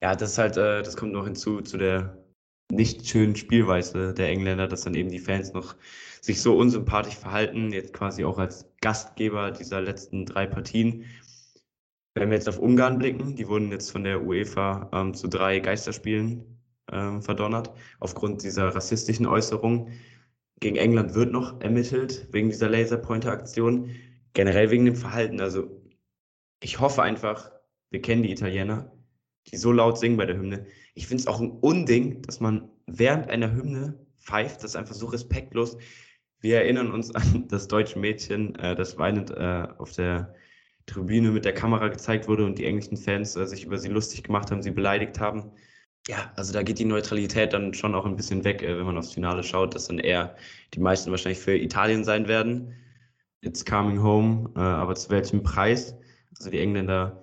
[0.00, 2.24] Ja, das ist halt, äh, das kommt noch hinzu zu der
[2.70, 5.74] nicht schönen Spielweise der Engländer, dass dann eben die Fans noch
[6.20, 11.06] sich so unsympathisch verhalten, jetzt quasi auch als Gastgeber dieser letzten drei Partien.
[12.14, 15.60] Wenn wir jetzt auf Ungarn blicken, die wurden jetzt von der UEFA ähm, zu drei
[15.60, 16.57] Geisterspielen
[16.92, 19.90] ähm, verdonnert, aufgrund dieser rassistischen Äußerung.
[20.60, 23.90] Gegen England wird noch ermittelt, wegen dieser Laserpointer-Aktion.
[24.34, 25.40] Generell wegen dem Verhalten.
[25.40, 25.82] Also
[26.60, 27.50] ich hoffe einfach,
[27.90, 28.92] wir kennen die Italiener,
[29.46, 30.66] die so laut singen bei der Hymne.
[30.94, 34.62] Ich finde es auch ein Unding, dass man während einer Hymne pfeift.
[34.62, 35.78] Das ist einfach so respektlos.
[36.40, 40.34] Wir erinnern uns an das deutsche Mädchen, äh, das weinend äh, auf der
[40.86, 44.24] Tribüne mit der Kamera gezeigt wurde und die englischen Fans äh, sich über sie lustig
[44.24, 45.52] gemacht haben, sie beleidigt haben.
[46.08, 48.96] Ja, also da geht die Neutralität dann schon auch ein bisschen weg, äh, wenn man
[48.96, 50.34] aufs Finale schaut, dass dann eher
[50.72, 52.74] die meisten wahrscheinlich für Italien sein werden.
[53.42, 55.94] It's coming home, äh, aber zu welchem Preis?
[56.38, 57.22] Also die Engländer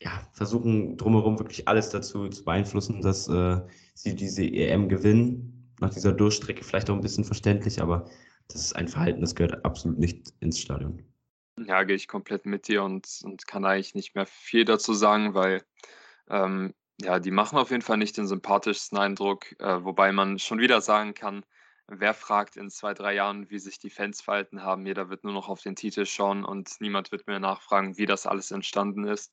[0.00, 3.62] ja, versuchen drumherum wirklich alles dazu zu beeinflussen, dass äh,
[3.94, 5.72] sie diese EM gewinnen.
[5.80, 8.04] Nach dieser Durchstrecke vielleicht auch ein bisschen verständlich, aber
[8.48, 11.02] das ist ein Verhalten, das gehört absolut nicht ins Stadion.
[11.58, 15.32] Ja, gehe ich komplett mit dir und, und kann eigentlich nicht mehr viel dazu sagen,
[15.32, 15.62] weil
[16.28, 20.58] ähm, ja, die machen auf jeden Fall nicht den sympathischsten Eindruck, äh, wobei man schon
[20.58, 21.44] wieder sagen kann,
[21.88, 24.86] wer fragt in zwei, drei Jahren, wie sich die Fans verhalten haben.
[24.86, 28.26] Jeder wird nur noch auf den Titel schauen und niemand wird mehr nachfragen, wie das
[28.26, 29.32] alles entstanden ist.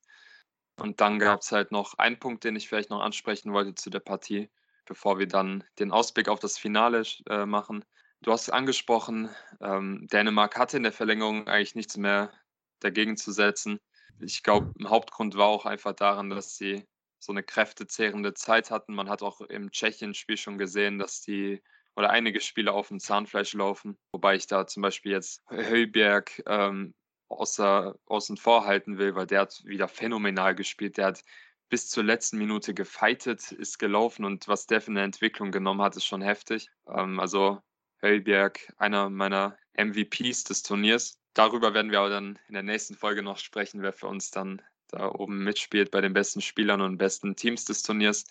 [0.80, 3.90] Und dann gab es halt noch einen Punkt, den ich vielleicht noch ansprechen wollte zu
[3.90, 4.50] der Partie,
[4.86, 7.86] bevor wir dann den Ausblick auf das Finale äh, machen.
[8.24, 9.30] Du hast angesprochen,
[9.62, 12.32] ähm, Dänemark hatte in der Verlängerung eigentlich nichts mehr
[12.80, 13.80] dagegen zu setzen.
[14.20, 16.86] Ich glaube, ein Hauptgrund war auch einfach daran, dass sie
[17.22, 18.94] so eine kräftezehrende Zeit hatten.
[18.94, 21.62] Man hat auch im Tschechien-Spiel schon gesehen, dass die
[21.96, 23.98] oder einige Spieler auf dem Zahnfleisch laufen.
[24.12, 26.94] Wobei ich da zum Beispiel jetzt Höllberg ähm,
[27.30, 30.98] außer, außen vor halten will, weil der hat wieder phänomenal gespielt.
[30.98, 31.24] Der hat
[31.70, 35.96] bis zur letzten Minute gefeitet, ist gelaufen und was der für eine Entwicklung genommen hat,
[35.96, 36.70] ist schon heftig.
[36.88, 37.60] Ähm, also
[38.02, 41.20] Höllberg, einer meiner MVPs des Turniers.
[41.34, 44.62] Darüber werden wir aber dann in der nächsten Folge noch sprechen, wer für uns dann
[44.92, 48.26] da oben mitspielt bei den besten Spielern und besten Teams des Turniers.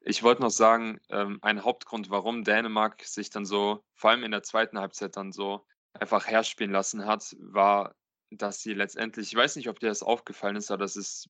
[0.00, 4.30] Ich wollte noch sagen, ähm, ein Hauptgrund, warum Dänemark sich dann so, vor allem in
[4.30, 7.94] der zweiten Halbzeit dann so einfach herspielen lassen hat, war,
[8.30, 11.28] dass sie letztendlich, ich weiß nicht, ob dir das aufgefallen ist, aber das ist,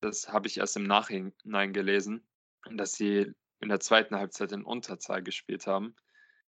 [0.00, 2.26] das habe ich erst im Nachhinein gelesen,
[2.70, 5.94] dass sie in der zweiten Halbzeit in Unterzahl gespielt haben.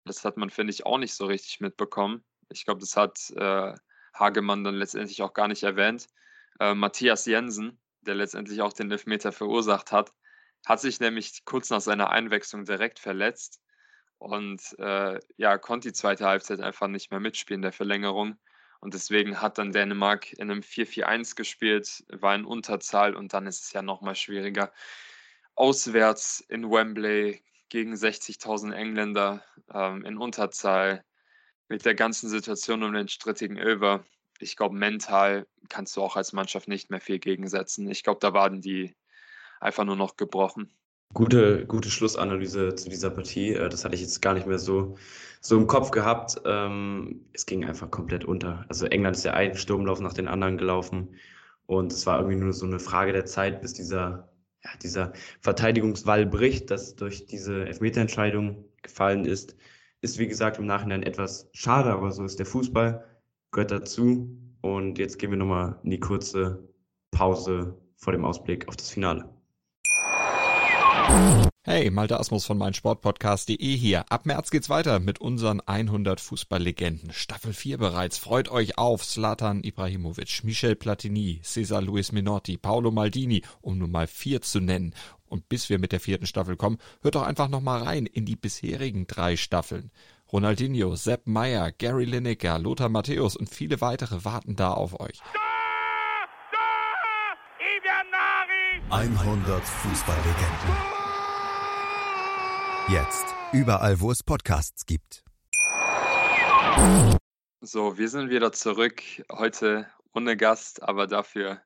[0.06, 2.26] Das hat man, finde ich, auch nicht so richtig mitbekommen.
[2.50, 3.74] Ich glaube, das hat äh,
[4.14, 6.08] Hagemann dann letztendlich auch gar nicht erwähnt.
[6.60, 10.14] Äh, Matthias Jensen, der letztendlich auch den Elfmeter verursacht hat,
[10.66, 13.62] hat sich nämlich kurz nach seiner Einwechslung direkt verletzt
[14.18, 18.38] und äh, ja, konnte die zweite Halbzeit einfach nicht mehr mitspielen der Verlängerung.
[18.80, 23.64] Und deswegen hat dann Dänemark in einem 4-4-1 gespielt, war in Unterzahl und dann ist
[23.64, 24.74] es ja nochmal schwieriger.
[25.56, 31.04] Auswärts in Wembley gegen 60.000 Engländer ähm, in Unterzahl
[31.70, 34.06] mit der ganzen Situation um den strittigen Över.
[34.44, 37.90] Ich glaube, mental kannst du auch als Mannschaft nicht mehr viel gegensetzen.
[37.90, 38.96] Ich glaube, da waren die
[39.60, 40.72] einfach nur noch gebrochen.
[41.14, 43.54] Gute, gute Schlussanalyse zu dieser Partie.
[43.54, 44.98] Äh, das hatte ich jetzt gar nicht mehr so,
[45.42, 46.42] so im Kopf gehabt.
[46.46, 48.66] Ähm, es ging einfach komplett unter.
[48.68, 51.16] Also England ist ja einen Sturmlauf nach den anderen gelaufen.
[51.66, 54.30] Und es war irgendwie nur so eine Frage der Zeit, bis dieser,
[54.64, 59.56] ja, dieser Verteidigungswall bricht, das durch diese Elfmeterentscheidung gefallen ist.
[60.02, 63.06] Ist, wie gesagt, im Nachhinein etwas schade, aber so ist der Fußball,
[63.54, 64.30] gehört dazu.
[64.62, 66.68] Und jetzt gehen wir nochmal in die kurze
[67.12, 69.30] Pause vor dem Ausblick auf das Finale.
[71.66, 74.12] Hey, Malte Asmus von meinsportpodcast.de hier.
[74.12, 77.14] Ab März geht's weiter mit unseren 100 Fußballlegenden.
[77.14, 78.18] Staffel 4 bereits.
[78.18, 84.08] Freut euch auf Zlatan Ibrahimovic, Michel Platini, Cesar Luis Minotti, Paolo Maldini, um nur mal
[84.08, 84.94] vier zu nennen.
[85.28, 88.26] Und bis wir mit der vierten Staffel kommen, hört doch einfach noch mal rein in
[88.26, 89.92] die bisherigen drei Staffeln.
[90.34, 95.22] Ronaldinho, Sepp Meyer, Gary Lineker, Lothar Matthäus und viele weitere warten da auf euch.
[98.90, 100.76] 100 Fußballlegenden.
[102.90, 105.24] Jetzt überall, wo es Podcasts gibt.
[107.62, 109.04] So, wir sind wieder zurück.
[109.32, 111.62] Heute ohne Gast, aber dafür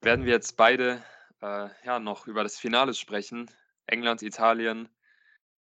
[0.00, 1.04] werden wir jetzt beide
[1.40, 3.48] äh, ja noch über das Finale sprechen.
[3.86, 4.88] England, Italien.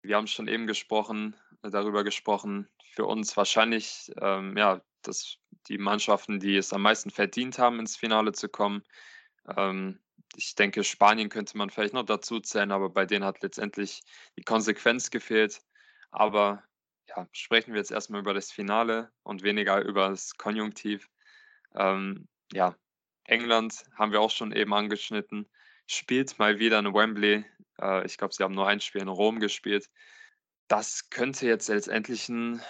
[0.02, 2.68] Wir haben schon eben gesprochen, darüber gesprochen.
[2.94, 7.96] Für uns wahrscheinlich ähm, ja, dass die Mannschaften, die es am meisten verdient haben, ins
[7.96, 8.84] Finale zu kommen.
[9.58, 10.00] Ähm,
[10.36, 14.02] ich denke, Spanien könnte man vielleicht noch dazu zählen, aber bei denen hat letztendlich
[14.38, 15.62] die Konsequenz gefehlt.
[16.12, 16.64] Aber
[17.08, 21.10] ja, sprechen wir jetzt erstmal über das Finale und weniger über das Konjunktiv.
[21.76, 22.76] Ähm, ja,
[23.26, 25.50] England haben wir auch schon eben angeschnitten,
[25.88, 27.46] spielt mal wieder in Wembley.
[27.80, 29.90] Äh, ich glaube, sie haben nur ein Spiel in Rom gespielt.
[30.70, 32.62] Das könnte jetzt letztendlich ein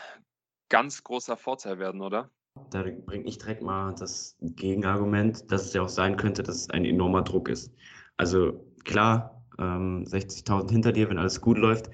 [0.70, 2.32] ganz großer Vorteil werden, oder?
[2.72, 6.70] Da bringe ich direkt mal das Gegenargument, dass es ja auch sein könnte, dass es
[6.72, 7.72] ein enormer Druck ist.
[8.18, 11.92] Also klar, ähm, 60.000 hinter dir, wenn alles gut läuft.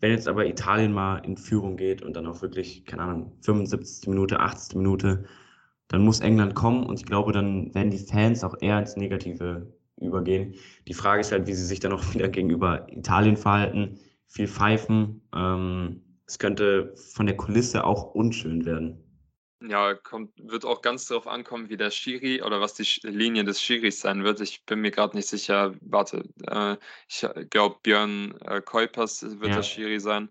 [0.00, 4.08] Wenn jetzt aber Italien mal in Führung geht und dann auch wirklich, keine Ahnung, 75.
[4.08, 4.76] Minute, 80.
[4.76, 5.24] Minute
[5.88, 9.72] dann muss England kommen und ich glaube, dann werden die Fans auch eher ins Negative
[10.00, 10.54] übergehen.
[10.86, 13.98] Die Frage ist halt, wie sie sich dann auch wieder gegenüber Italien verhalten.
[14.28, 15.28] Viel pfeifen.
[15.34, 19.02] Ähm, es könnte von der Kulisse auch unschön werden.
[19.60, 23.60] Ja, kommt, wird auch ganz darauf ankommen, wie der Schiri oder was die Linie des
[23.60, 24.40] Schiris sein wird.
[24.40, 25.74] Ich bin mir gerade nicht sicher.
[25.80, 26.76] Warte, äh,
[27.08, 29.56] ich glaube, Björn äh, Kuipers wird ja.
[29.56, 30.30] der Schiri sein.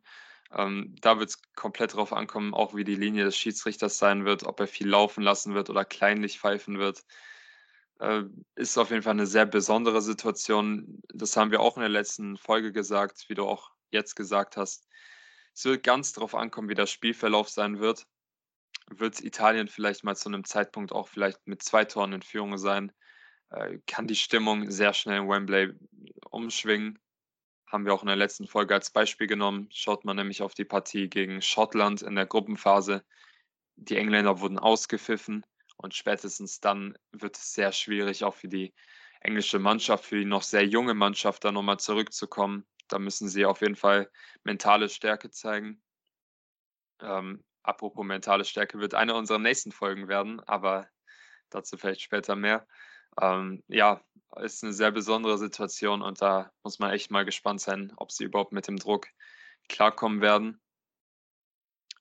[0.54, 4.44] Ähm, da wird es komplett darauf ankommen, auch wie die Linie des Schiedsrichters sein wird,
[4.46, 7.04] ob er viel laufen lassen wird oder kleinlich pfeifen wird.
[8.00, 8.24] Äh,
[8.56, 11.02] ist auf jeden Fall eine sehr besondere Situation.
[11.14, 14.88] Das haben wir auch in der letzten Folge gesagt, wie du auch jetzt gesagt hast.
[15.54, 18.06] Es wird ganz darauf ankommen, wie der Spielverlauf sein wird
[18.90, 22.92] wird Italien vielleicht mal zu einem Zeitpunkt auch vielleicht mit zwei Toren in Führung sein,
[23.50, 25.74] äh, kann die Stimmung sehr schnell in Wembley
[26.30, 27.00] umschwingen.
[27.68, 29.68] Haben wir auch in der letzten Folge als Beispiel genommen.
[29.72, 33.04] Schaut man nämlich auf die Partie gegen Schottland in der Gruppenphase.
[33.76, 38.74] Die Engländer wurden ausgepfiffen und spätestens dann wird es sehr schwierig, auch für die
[39.20, 42.66] englische Mannschaft, für die noch sehr junge Mannschaft, da nochmal zurückzukommen.
[42.88, 44.10] Da müssen sie auf jeden Fall
[44.44, 45.82] mentale Stärke zeigen.
[47.02, 50.88] Ähm, apropos mentale Stärke, wird eine unserer nächsten Folgen werden, aber
[51.50, 52.68] dazu vielleicht später mehr.
[53.22, 54.02] Ähm, ja,
[54.38, 58.26] ist eine sehr besondere Situation und da muss man echt mal gespannt sein, ob sie
[58.26, 59.08] überhaupt mit dem Druck
[59.70, 60.62] klarkommen werden.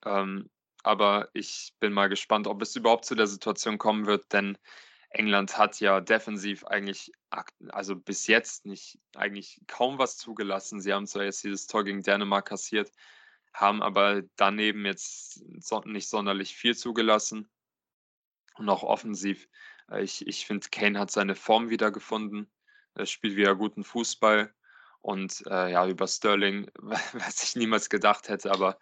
[0.05, 0.51] Ähm,
[0.83, 4.57] aber ich bin mal gespannt, ob es überhaupt zu der Situation kommen wird, denn
[5.19, 7.13] England hat ja defensiv eigentlich,
[7.69, 10.81] also bis jetzt nicht eigentlich kaum was zugelassen.
[10.81, 12.91] Sie haben zwar jetzt dieses Tor gegen Dänemark kassiert,
[13.53, 15.43] haben aber daneben jetzt
[15.85, 17.49] nicht sonderlich viel zugelassen.
[18.55, 19.49] Und auch offensiv,
[19.91, 22.51] äh, ich, ich finde, Kane hat seine Form wiedergefunden,
[22.95, 24.53] er spielt wieder guten Fußball.
[25.03, 28.79] Und äh, ja, über Sterling, was ich niemals gedacht hätte, aber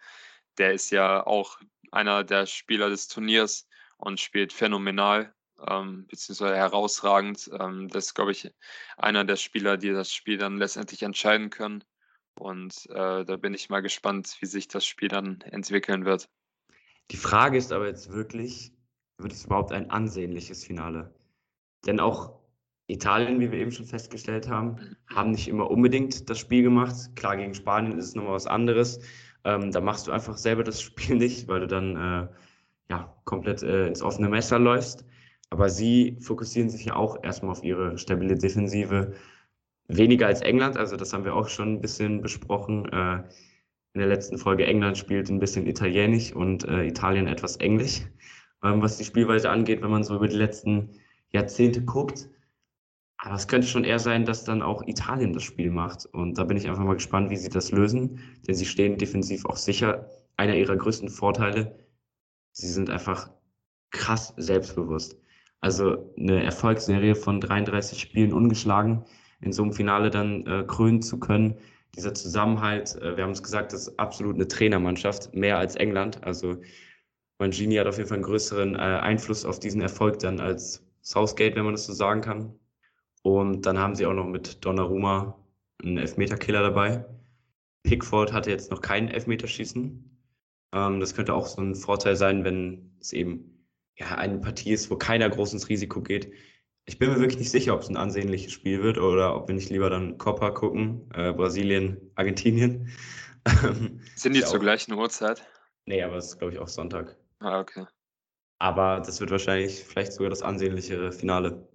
[0.57, 1.59] der ist ja auch
[1.91, 3.67] einer der Spieler des Turniers
[3.97, 5.34] und spielt phänomenal,
[5.67, 7.49] ähm, beziehungsweise herausragend.
[7.59, 8.51] Ähm, das ist, glaube ich,
[8.97, 11.83] einer der Spieler, die das Spiel dann letztendlich entscheiden können.
[12.37, 16.29] Und äh, da bin ich mal gespannt, wie sich das Spiel dann entwickeln wird.
[17.11, 18.73] Die Frage ist aber jetzt wirklich,
[19.17, 21.13] wird es überhaupt ein ansehnliches Finale?
[21.85, 22.39] Denn auch
[22.87, 27.15] Italien, wie wir eben schon festgestellt haben, haben nicht immer unbedingt das Spiel gemacht.
[27.15, 28.99] Klar, gegen Spanien ist es nochmal was anderes.
[29.43, 32.27] Ähm, da machst du einfach selber das Spiel nicht, weil du dann äh,
[32.89, 35.05] ja, komplett äh, ins offene Messer läufst.
[35.55, 39.13] Aber sie fokussieren sich ja auch erstmal auf ihre stabile Defensive
[39.87, 42.91] weniger als England, also das haben wir auch schon ein bisschen besprochen.
[42.91, 43.23] Äh,
[43.93, 48.01] in der letzten Folge England spielt ein bisschen Italienisch und äh, Italien etwas Englisch,
[48.65, 50.89] ähm, was die Spielweise angeht, wenn man so über die letzten
[51.31, 52.27] Jahrzehnte guckt.
[53.17, 56.05] Aber es könnte schon eher sein, dass dann auch Italien das Spiel macht.
[56.07, 58.19] Und da bin ich einfach mal gespannt, wie sie das lösen.
[58.45, 60.09] Denn sie stehen defensiv auch sicher.
[60.35, 61.79] Einer ihrer größten Vorteile,
[62.51, 63.31] sie sind einfach
[63.91, 65.17] krass selbstbewusst.
[65.61, 69.05] Also eine Erfolgsserie von 33 Spielen ungeschlagen
[69.41, 71.57] in so einem Finale dann äh, krönen zu können.
[71.95, 76.23] Dieser Zusammenhalt, äh, wir haben es gesagt, das ist absolut eine Trainermannschaft, mehr als England.
[76.23, 76.57] Also
[77.39, 81.55] Mangini hat auf jeden Fall einen größeren äh, Einfluss auf diesen Erfolg dann als Southgate,
[81.55, 82.59] wenn man das so sagen kann.
[83.23, 85.37] Und dann haben sie auch noch mit Donnarumma
[85.83, 87.05] einen Elfmeterkiller dabei.
[87.83, 90.19] Pickford hatte jetzt noch keinen Elfmeterschießen.
[90.73, 93.54] Ähm, das könnte auch so ein Vorteil sein, wenn es eben
[93.97, 96.31] ja, eine Partie ist, wo keiner groß ins Risiko geht
[96.85, 99.55] ich bin mir wirklich nicht sicher, ob es ein ansehnliches Spiel wird oder ob wir
[99.55, 102.91] nicht lieber dann Copa gucken, äh, Brasilien, Argentinien.
[104.15, 105.45] Sind die zur gleichen Uhrzeit?
[105.85, 107.17] Nee, aber es ist, glaube ich, auch Sonntag.
[107.39, 107.85] Ah, okay.
[108.59, 111.67] Aber das wird wahrscheinlich vielleicht sogar das ansehnlichere Finale.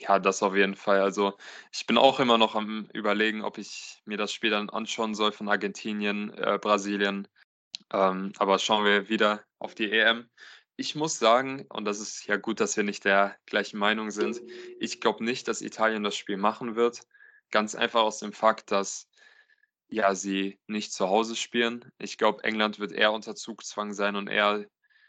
[0.00, 1.00] Ja, das auf jeden Fall.
[1.00, 1.34] Also
[1.72, 5.32] ich bin auch immer noch am Überlegen, ob ich mir das Spiel dann anschauen soll
[5.32, 7.28] von Argentinien, äh, Brasilien.
[7.92, 10.28] Ähm, aber schauen wir wieder auf die EM
[10.78, 14.40] ich muss sagen, und das ist ja gut, dass wir nicht der gleichen Meinung sind,
[14.78, 17.02] ich glaube nicht, dass Italien das Spiel machen wird.
[17.50, 19.08] Ganz einfach aus dem Fakt, dass
[19.88, 21.90] ja sie nicht zu Hause spielen.
[21.98, 24.66] Ich glaube, England wird eher unter Zugzwang sein und eher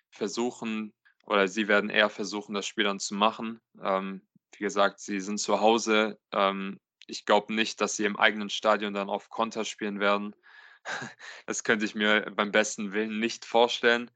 [0.10, 0.92] versuchen,
[1.28, 3.62] oder sie werden eher versuchen, das Spiel dann zu machen.
[3.80, 6.18] Ähm, wie gesagt, sie sind zu Hause.
[6.32, 10.36] Ähm, ich glaube nicht, dass sie im eigenen Stadion dann auf Konter spielen werden.
[11.46, 14.10] Das könnte ich mir beim besten Willen nicht vorstellen.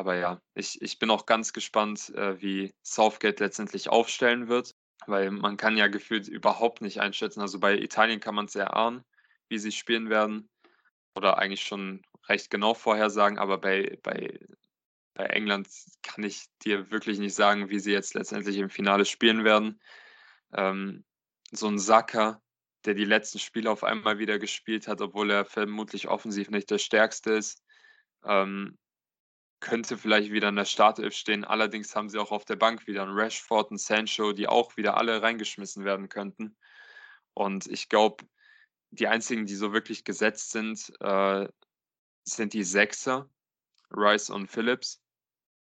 [0.00, 4.74] Aber ja, ich, ich bin auch ganz gespannt, äh, wie Southgate letztendlich aufstellen wird,
[5.06, 7.42] weil man kann ja gefühlt überhaupt nicht einschätzen.
[7.42, 9.04] Also bei Italien kann man es erahnen,
[9.50, 10.48] wie sie spielen werden
[11.14, 14.40] oder eigentlich schon recht genau vorhersagen, aber bei, bei,
[15.12, 15.68] bei England
[16.02, 19.82] kann ich dir wirklich nicht sagen, wie sie jetzt letztendlich im Finale spielen werden.
[20.54, 21.04] Ähm,
[21.50, 22.40] so ein Saka,
[22.86, 26.78] der die letzten Spiele auf einmal wieder gespielt hat, obwohl er vermutlich offensiv nicht der
[26.78, 27.62] stärkste ist.
[28.24, 28.78] Ähm,
[29.60, 31.44] könnte vielleicht wieder in der Startelf stehen.
[31.44, 34.96] Allerdings haben sie auch auf der Bank wieder einen Rashford, einen Sancho, die auch wieder
[34.96, 36.56] alle reingeschmissen werden könnten.
[37.34, 38.24] Und ich glaube,
[38.90, 41.46] die einzigen, die so wirklich gesetzt sind, äh,
[42.24, 43.28] sind die Sechser,
[43.90, 45.02] Rice und Phillips,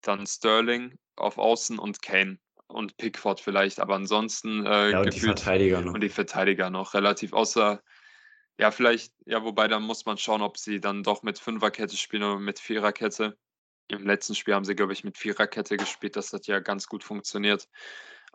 [0.02, 5.20] dann Sterling auf Außen und Kane und Pickford vielleicht, aber ansonsten äh, ja, und die
[5.20, 5.94] Verteidiger noch.
[5.94, 7.82] Und die Verteidiger noch relativ, außer
[8.60, 12.24] ja, vielleicht, ja, wobei dann muss man schauen, ob sie dann doch mit Fünferkette spielen
[12.24, 13.38] oder mit Viererkette.
[13.90, 16.16] Im letzten Spiel haben sie, glaube ich, mit Viererkette gespielt.
[16.16, 17.68] Das hat ja ganz gut funktioniert.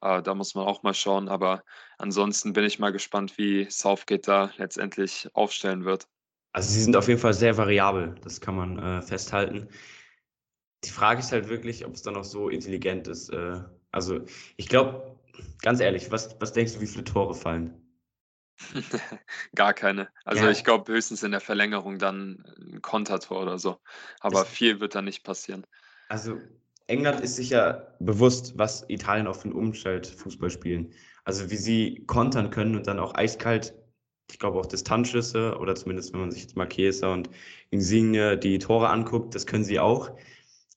[0.01, 1.29] Äh, da muss man auch mal schauen.
[1.29, 1.63] Aber
[1.99, 6.09] ansonsten bin ich mal gespannt, wie Southgate da letztendlich aufstellen wird.
[6.53, 9.69] Also sie sind auf jeden Fall sehr variabel, das kann man äh, festhalten.
[10.85, 13.31] Die Frage ist halt wirklich, ob es dann noch so intelligent ist.
[13.31, 14.21] Äh, also
[14.57, 15.19] ich glaube,
[15.63, 17.82] ganz ehrlich, was, was denkst du, wie viele Tore fallen?
[19.55, 20.09] Gar keine.
[20.25, 20.51] Also ja.
[20.51, 23.79] ich glaube höchstens in der Verlängerung dann ein Kontertor oder so.
[24.21, 25.67] Aber das, viel wird da nicht passieren.
[26.09, 26.39] Also
[26.87, 30.93] England ist sich ja bewusst, was Italien auf den Umschaltfußball spielen.
[31.25, 33.75] Also wie sie kontern können und dann auch eiskalt
[34.33, 37.31] ich glaube auch Distanzschüsse oder zumindest wenn man sich jetzt mal Chiesa und
[37.71, 40.11] Insigne die Tore anguckt, das können sie auch.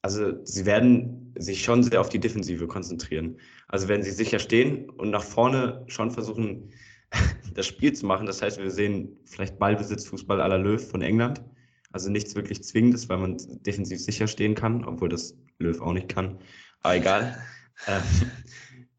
[0.02, 3.40] Also sie werden sich schon sehr auf die Defensive konzentrieren.
[3.68, 6.72] Also werden sie sicher stehen und nach vorne schon versuchen,
[7.54, 8.26] das Spiel zu machen.
[8.26, 11.44] Das heißt, wir sehen vielleicht Ballbesitzfußball à la Löw von England.
[11.92, 16.10] Also nichts wirklich Zwingendes, weil man defensiv sicher stehen kann, obwohl das Löw auch nicht
[16.10, 16.40] kann.
[16.82, 17.38] Aber egal.
[17.88, 18.04] ähm,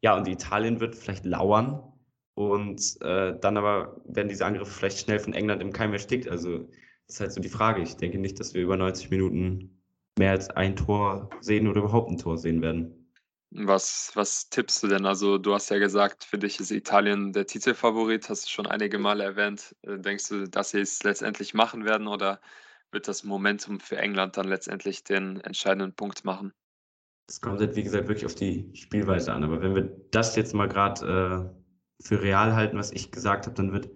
[0.01, 1.81] ja, und Italien wird vielleicht lauern
[2.33, 6.27] und äh, dann aber werden diese Angriffe vielleicht schnell von England im Keim erstickt.
[6.27, 6.59] Also
[7.07, 7.81] das ist halt so die Frage.
[7.81, 9.81] Ich denke nicht, dass wir über 90 Minuten
[10.17, 13.06] mehr als ein Tor sehen oder überhaupt ein Tor sehen werden.
[13.51, 15.05] Was, was tippst du denn?
[15.05, 18.99] Also du hast ja gesagt, für dich ist Italien der Titelfavorit, hast du schon einige
[18.99, 19.75] Male erwähnt.
[19.83, 22.41] Äh, denkst du, dass sie es letztendlich machen werden oder
[22.91, 26.53] wird das Momentum für England dann letztendlich den entscheidenden Punkt machen?
[27.29, 29.43] Es kommt halt, wie gesagt, wirklich auf die Spielweise an.
[29.43, 31.53] Aber wenn wir das jetzt mal gerade
[31.99, 33.89] äh, für real halten, was ich gesagt habe, dann wird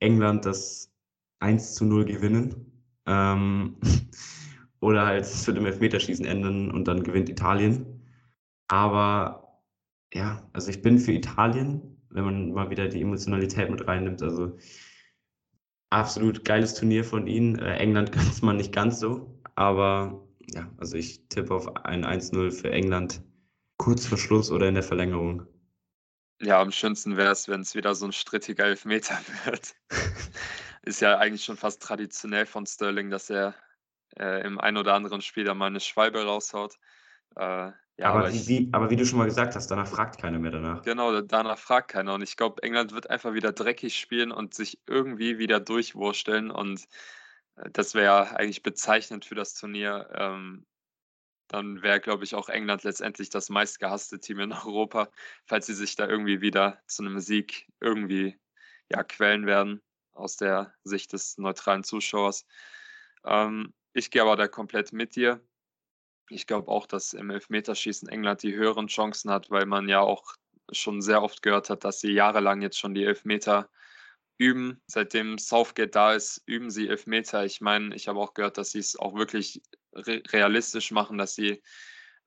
[0.00, 0.92] England das
[1.40, 2.82] 1 zu 0 gewinnen.
[3.06, 3.76] Ähm,
[4.80, 7.95] oder halt es wird im Elfmeterschießen enden und dann gewinnt Italien.
[8.68, 9.62] Aber
[10.12, 14.22] ja, also ich bin für Italien, wenn man mal wieder die Emotionalität mit reinnimmt.
[14.22, 14.56] Also
[15.90, 17.58] absolut geiles Turnier von ihnen.
[17.58, 22.50] Äh, England kann man nicht ganz so, aber ja, also ich tippe auf ein 1-0
[22.50, 23.22] für England
[23.78, 25.46] kurz vor Schluss oder in der Verlängerung.
[26.40, 29.74] Ja, am schönsten wäre es, wenn es wieder so ein strittiger Elfmeter wird.
[30.82, 33.54] Ist ja eigentlich schon fast traditionell von Sterling, dass er
[34.18, 36.78] äh, im ein oder anderen Spiel da mal eine Schwalbe raushaut.
[37.34, 39.88] Äh, ja, aber, aber, wie, ich, wie, aber wie du schon mal gesagt hast, danach
[39.88, 40.82] fragt keiner mehr danach.
[40.82, 42.14] Genau, danach fragt keiner.
[42.14, 46.50] Und ich glaube, England wird einfach wieder dreckig spielen und sich irgendwie wieder durchwursteln.
[46.50, 46.84] Und
[47.56, 50.10] äh, das wäre ja eigentlich bezeichnend für das Turnier.
[50.14, 50.66] Ähm,
[51.48, 55.10] dann wäre, glaube ich, auch England letztendlich das meistgehasste Team in Europa,
[55.46, 58.38] falls sie sich da irgendwie wieder zu einem Sieg irgendwie
[58.90, 59.82] ja, quälen werden
[60.12, 62.46] aus der Sicht des neutralen Zuschauers.
[63.24, 65.40] Ähm, ich gehe aber da komplett mit dir.
[66.28, 70.34] Ich glaube auch, dass im Elfmeterschießen England die höheren Chancen hat, weil man ja auch
[70.72, 73.68] schon sehr oft gehört hat, dass sie jahrelang jetzt schon die Elfmeter
[74.38, 74.80] üben.
[74.86, 77.44] Seitdem Southgate da ist, üben sie Elfmeter.
[77.44, 79.62] Ich meine, ich habe auch gehört, dass sie es auch wirklich
[79.92, 81.62] re realistisch machen, dass sie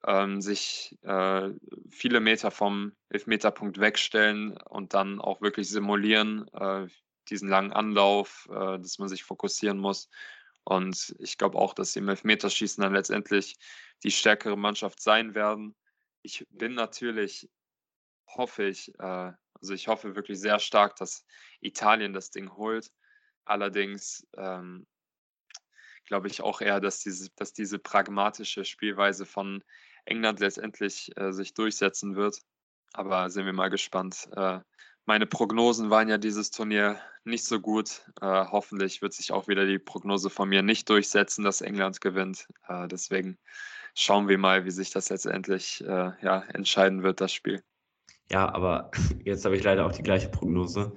[0.06, 1.50] ähm, sich äh,
[1.90, 6.86] viele Meter vom Elfmeterpunkt wegstellen und dann auch wirklich simulieren, äh,
[7.28, 10.08] diesen langen Anlauf, äh, dass man sich fokussieren muss.
[10.70, 13.56] Und ich glaube auch, dass sie im Elfmeterschießen dann letztendlich
[14.04, 15.74] die stärkere Mannschaft sein werden.
[16.22, 17.50] Ich bin natürlich,
[18.28, 21.24] hoffe ich, äh, also ich hoffe wirklich sehr stark, dass
[21.60, 22.88] Italien das Ding holt.
[23.44, 24.86] Allerdings ähm,
[26.04, 29.64] glaube ich auch eher, dass diese, dass diese pragmatische Spielweise von
[30.04, 32.42] England letztendlich äh, sich durchsetzen wird.
[32.92, 34.28] Aber sind wir mal gespannt.
[34.36, 34.60] Äh,
[35.06, 38.02] meine Prognosen waren ja dieses Turnier nicht so gut.
[38.20, 42.46] Äh, hoffentlich wird sich auch wieder die Prognose von mir nicht durchsetzen, dass England gewinnt.
[42.68, 43.38] Äh, deswegen
[43.94, 47.62] schauen wir mal, wie sich das letztendlich äh, ja, entscheiden wird, das Spiel.
[48.30, 48.90] Ja, aber
[49.24, 50.92] jetzt habe ich leider auch die gleiche Prognose.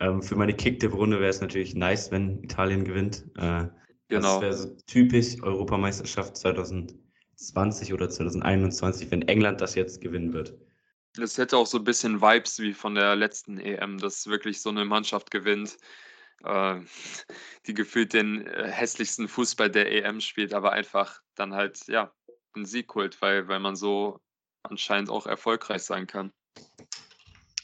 [0.00, 3.24] Ähm, für meine Kicktipp-Runde wäre es natürlich nice, wenn Italien gewinnt.
[3.36, 3.68] Äh,
[4.08, 4.40] genau.
[4.40, 10.54] Das wäre so typisch Europameisterschaft 2020 oder 2021, wenn England das jetzt gewinnen wird.
[11.14, 14.70] Das hätte auch so ein bisschen Vibes wie von der letzten EM, dass wirklich so
[14.70, 15.76] eine Mannschaft gewinnt,
[16.44, 16.80] äh,
[17.66, 22.12] die gefühlt den äh, hässlichsten Fußball der EM spielt, aber einfach dann halt, ja,
[22.54, 24.20] einen Sieg holt, weil, weil man so
[24.62, 26.32] anscheinend auch erfolgreich sein kann.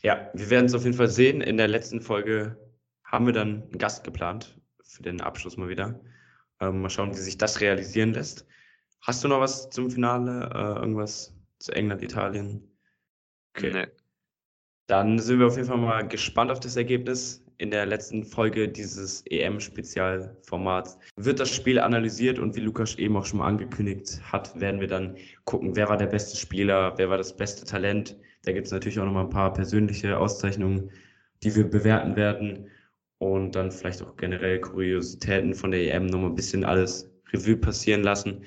[0.03, 1.40] Ja, wir werden es auf jeden Fall sehen.
[1.40, 2.57] In der letzten Folge
[3.05, 6.01] haben wir dann einen Gast geplant für den Abschluss mal wieder.
[6.61, 8.46] Ähm, mal schauen, wie sich das realisieren lässt.
[9.01, 10.51] Hast du noch was zum Finale?
[10.55, 12.77] Äh, irgendwas zu England, Italien?
[13.57, 13.72] Okay.
[13.72, 13.86] Nee.
[14.88, 17.44] Dann sind wir auf jeden Fall mal gespannt auf das Ergebnis.
[17.59, 23.26] In der letzten Folge dieses EM-Spezialformats wird das Spiel analysiert und wie Lukas eben auch
[23.26, 27.18] schon mal angekündigt hat, werden wir dann gucken, wer war der beste Spieler, wer war
[27.18, 28.16] das beste Talent.
[28.44, 30.90] Da gibt es natürlich auch noch mal ein paar persönliche Auszeichnungen,
[31.42, 32.70] die wir bewerten werden
[33.18, 37.57] und dann vielleicht auch generell Kuriositäten von der EM noch mal ein bisschen alles Revue
[37.57, 38.44] passieren lassen.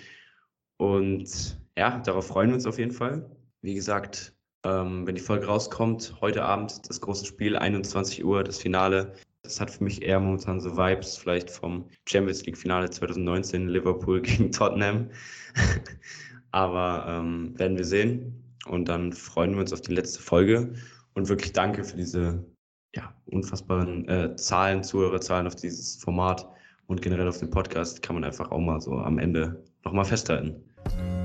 [0.78, 3.30] Und ja, darauf freuen wir uns auf jeden Fall.
[3.62, 4.34] Wie gesagt,
[4.64, 9.14] ähm, wenn die Folge rauskommt, heute Abend das große Spiel, 21 Uhr, das Finale.
[9.43, 14.22] Das hat für mich eher momentan so Vibes vielleicht vom Champions League Finale 2019, Liverpool
[14.22, 15.09] gegen Tottenham.
[16.51, 18.43] Aber ähm, werden wir sehen.
[18.68, 20.74] Und dann freuen wir uns auf die letzte Folge.
[21.16, 22.45] Und wirklich danke für diese
[22.95, 26.47] ja, unfassbaren äh, Zahlen, Zuhörerzahlen auf dieses Format
[26.86, 28.01] und generell auf den Podcast.
[28.03, 30.64] Kann man einfach auch mal so am Ende nochmal festhalten.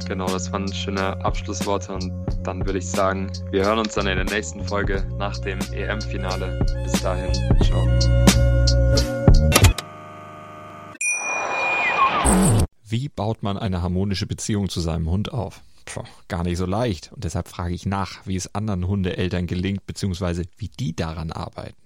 [0.09, 2.13] Genau, das waren schöne Abschlussworte und
[2.45, 6.65] dann würde ich sagen, wir hören uns dann in der nächsten Folge nach dem EM-Finale.
[6.85, 7.33] Bis dahin,
[7.65, 7.85] ciao.
[12.89, 15.61] Wie baut man eine harmonische Beziehung zu seinem Hund auf?
[15.87, 17.11] Puh, gar nicht so leicht.
[17.13, 21.86] Und deshalb frage ich nach, wie es anderen Hundeeltern gelingt, beziehungsweise wie die daran arbeiten.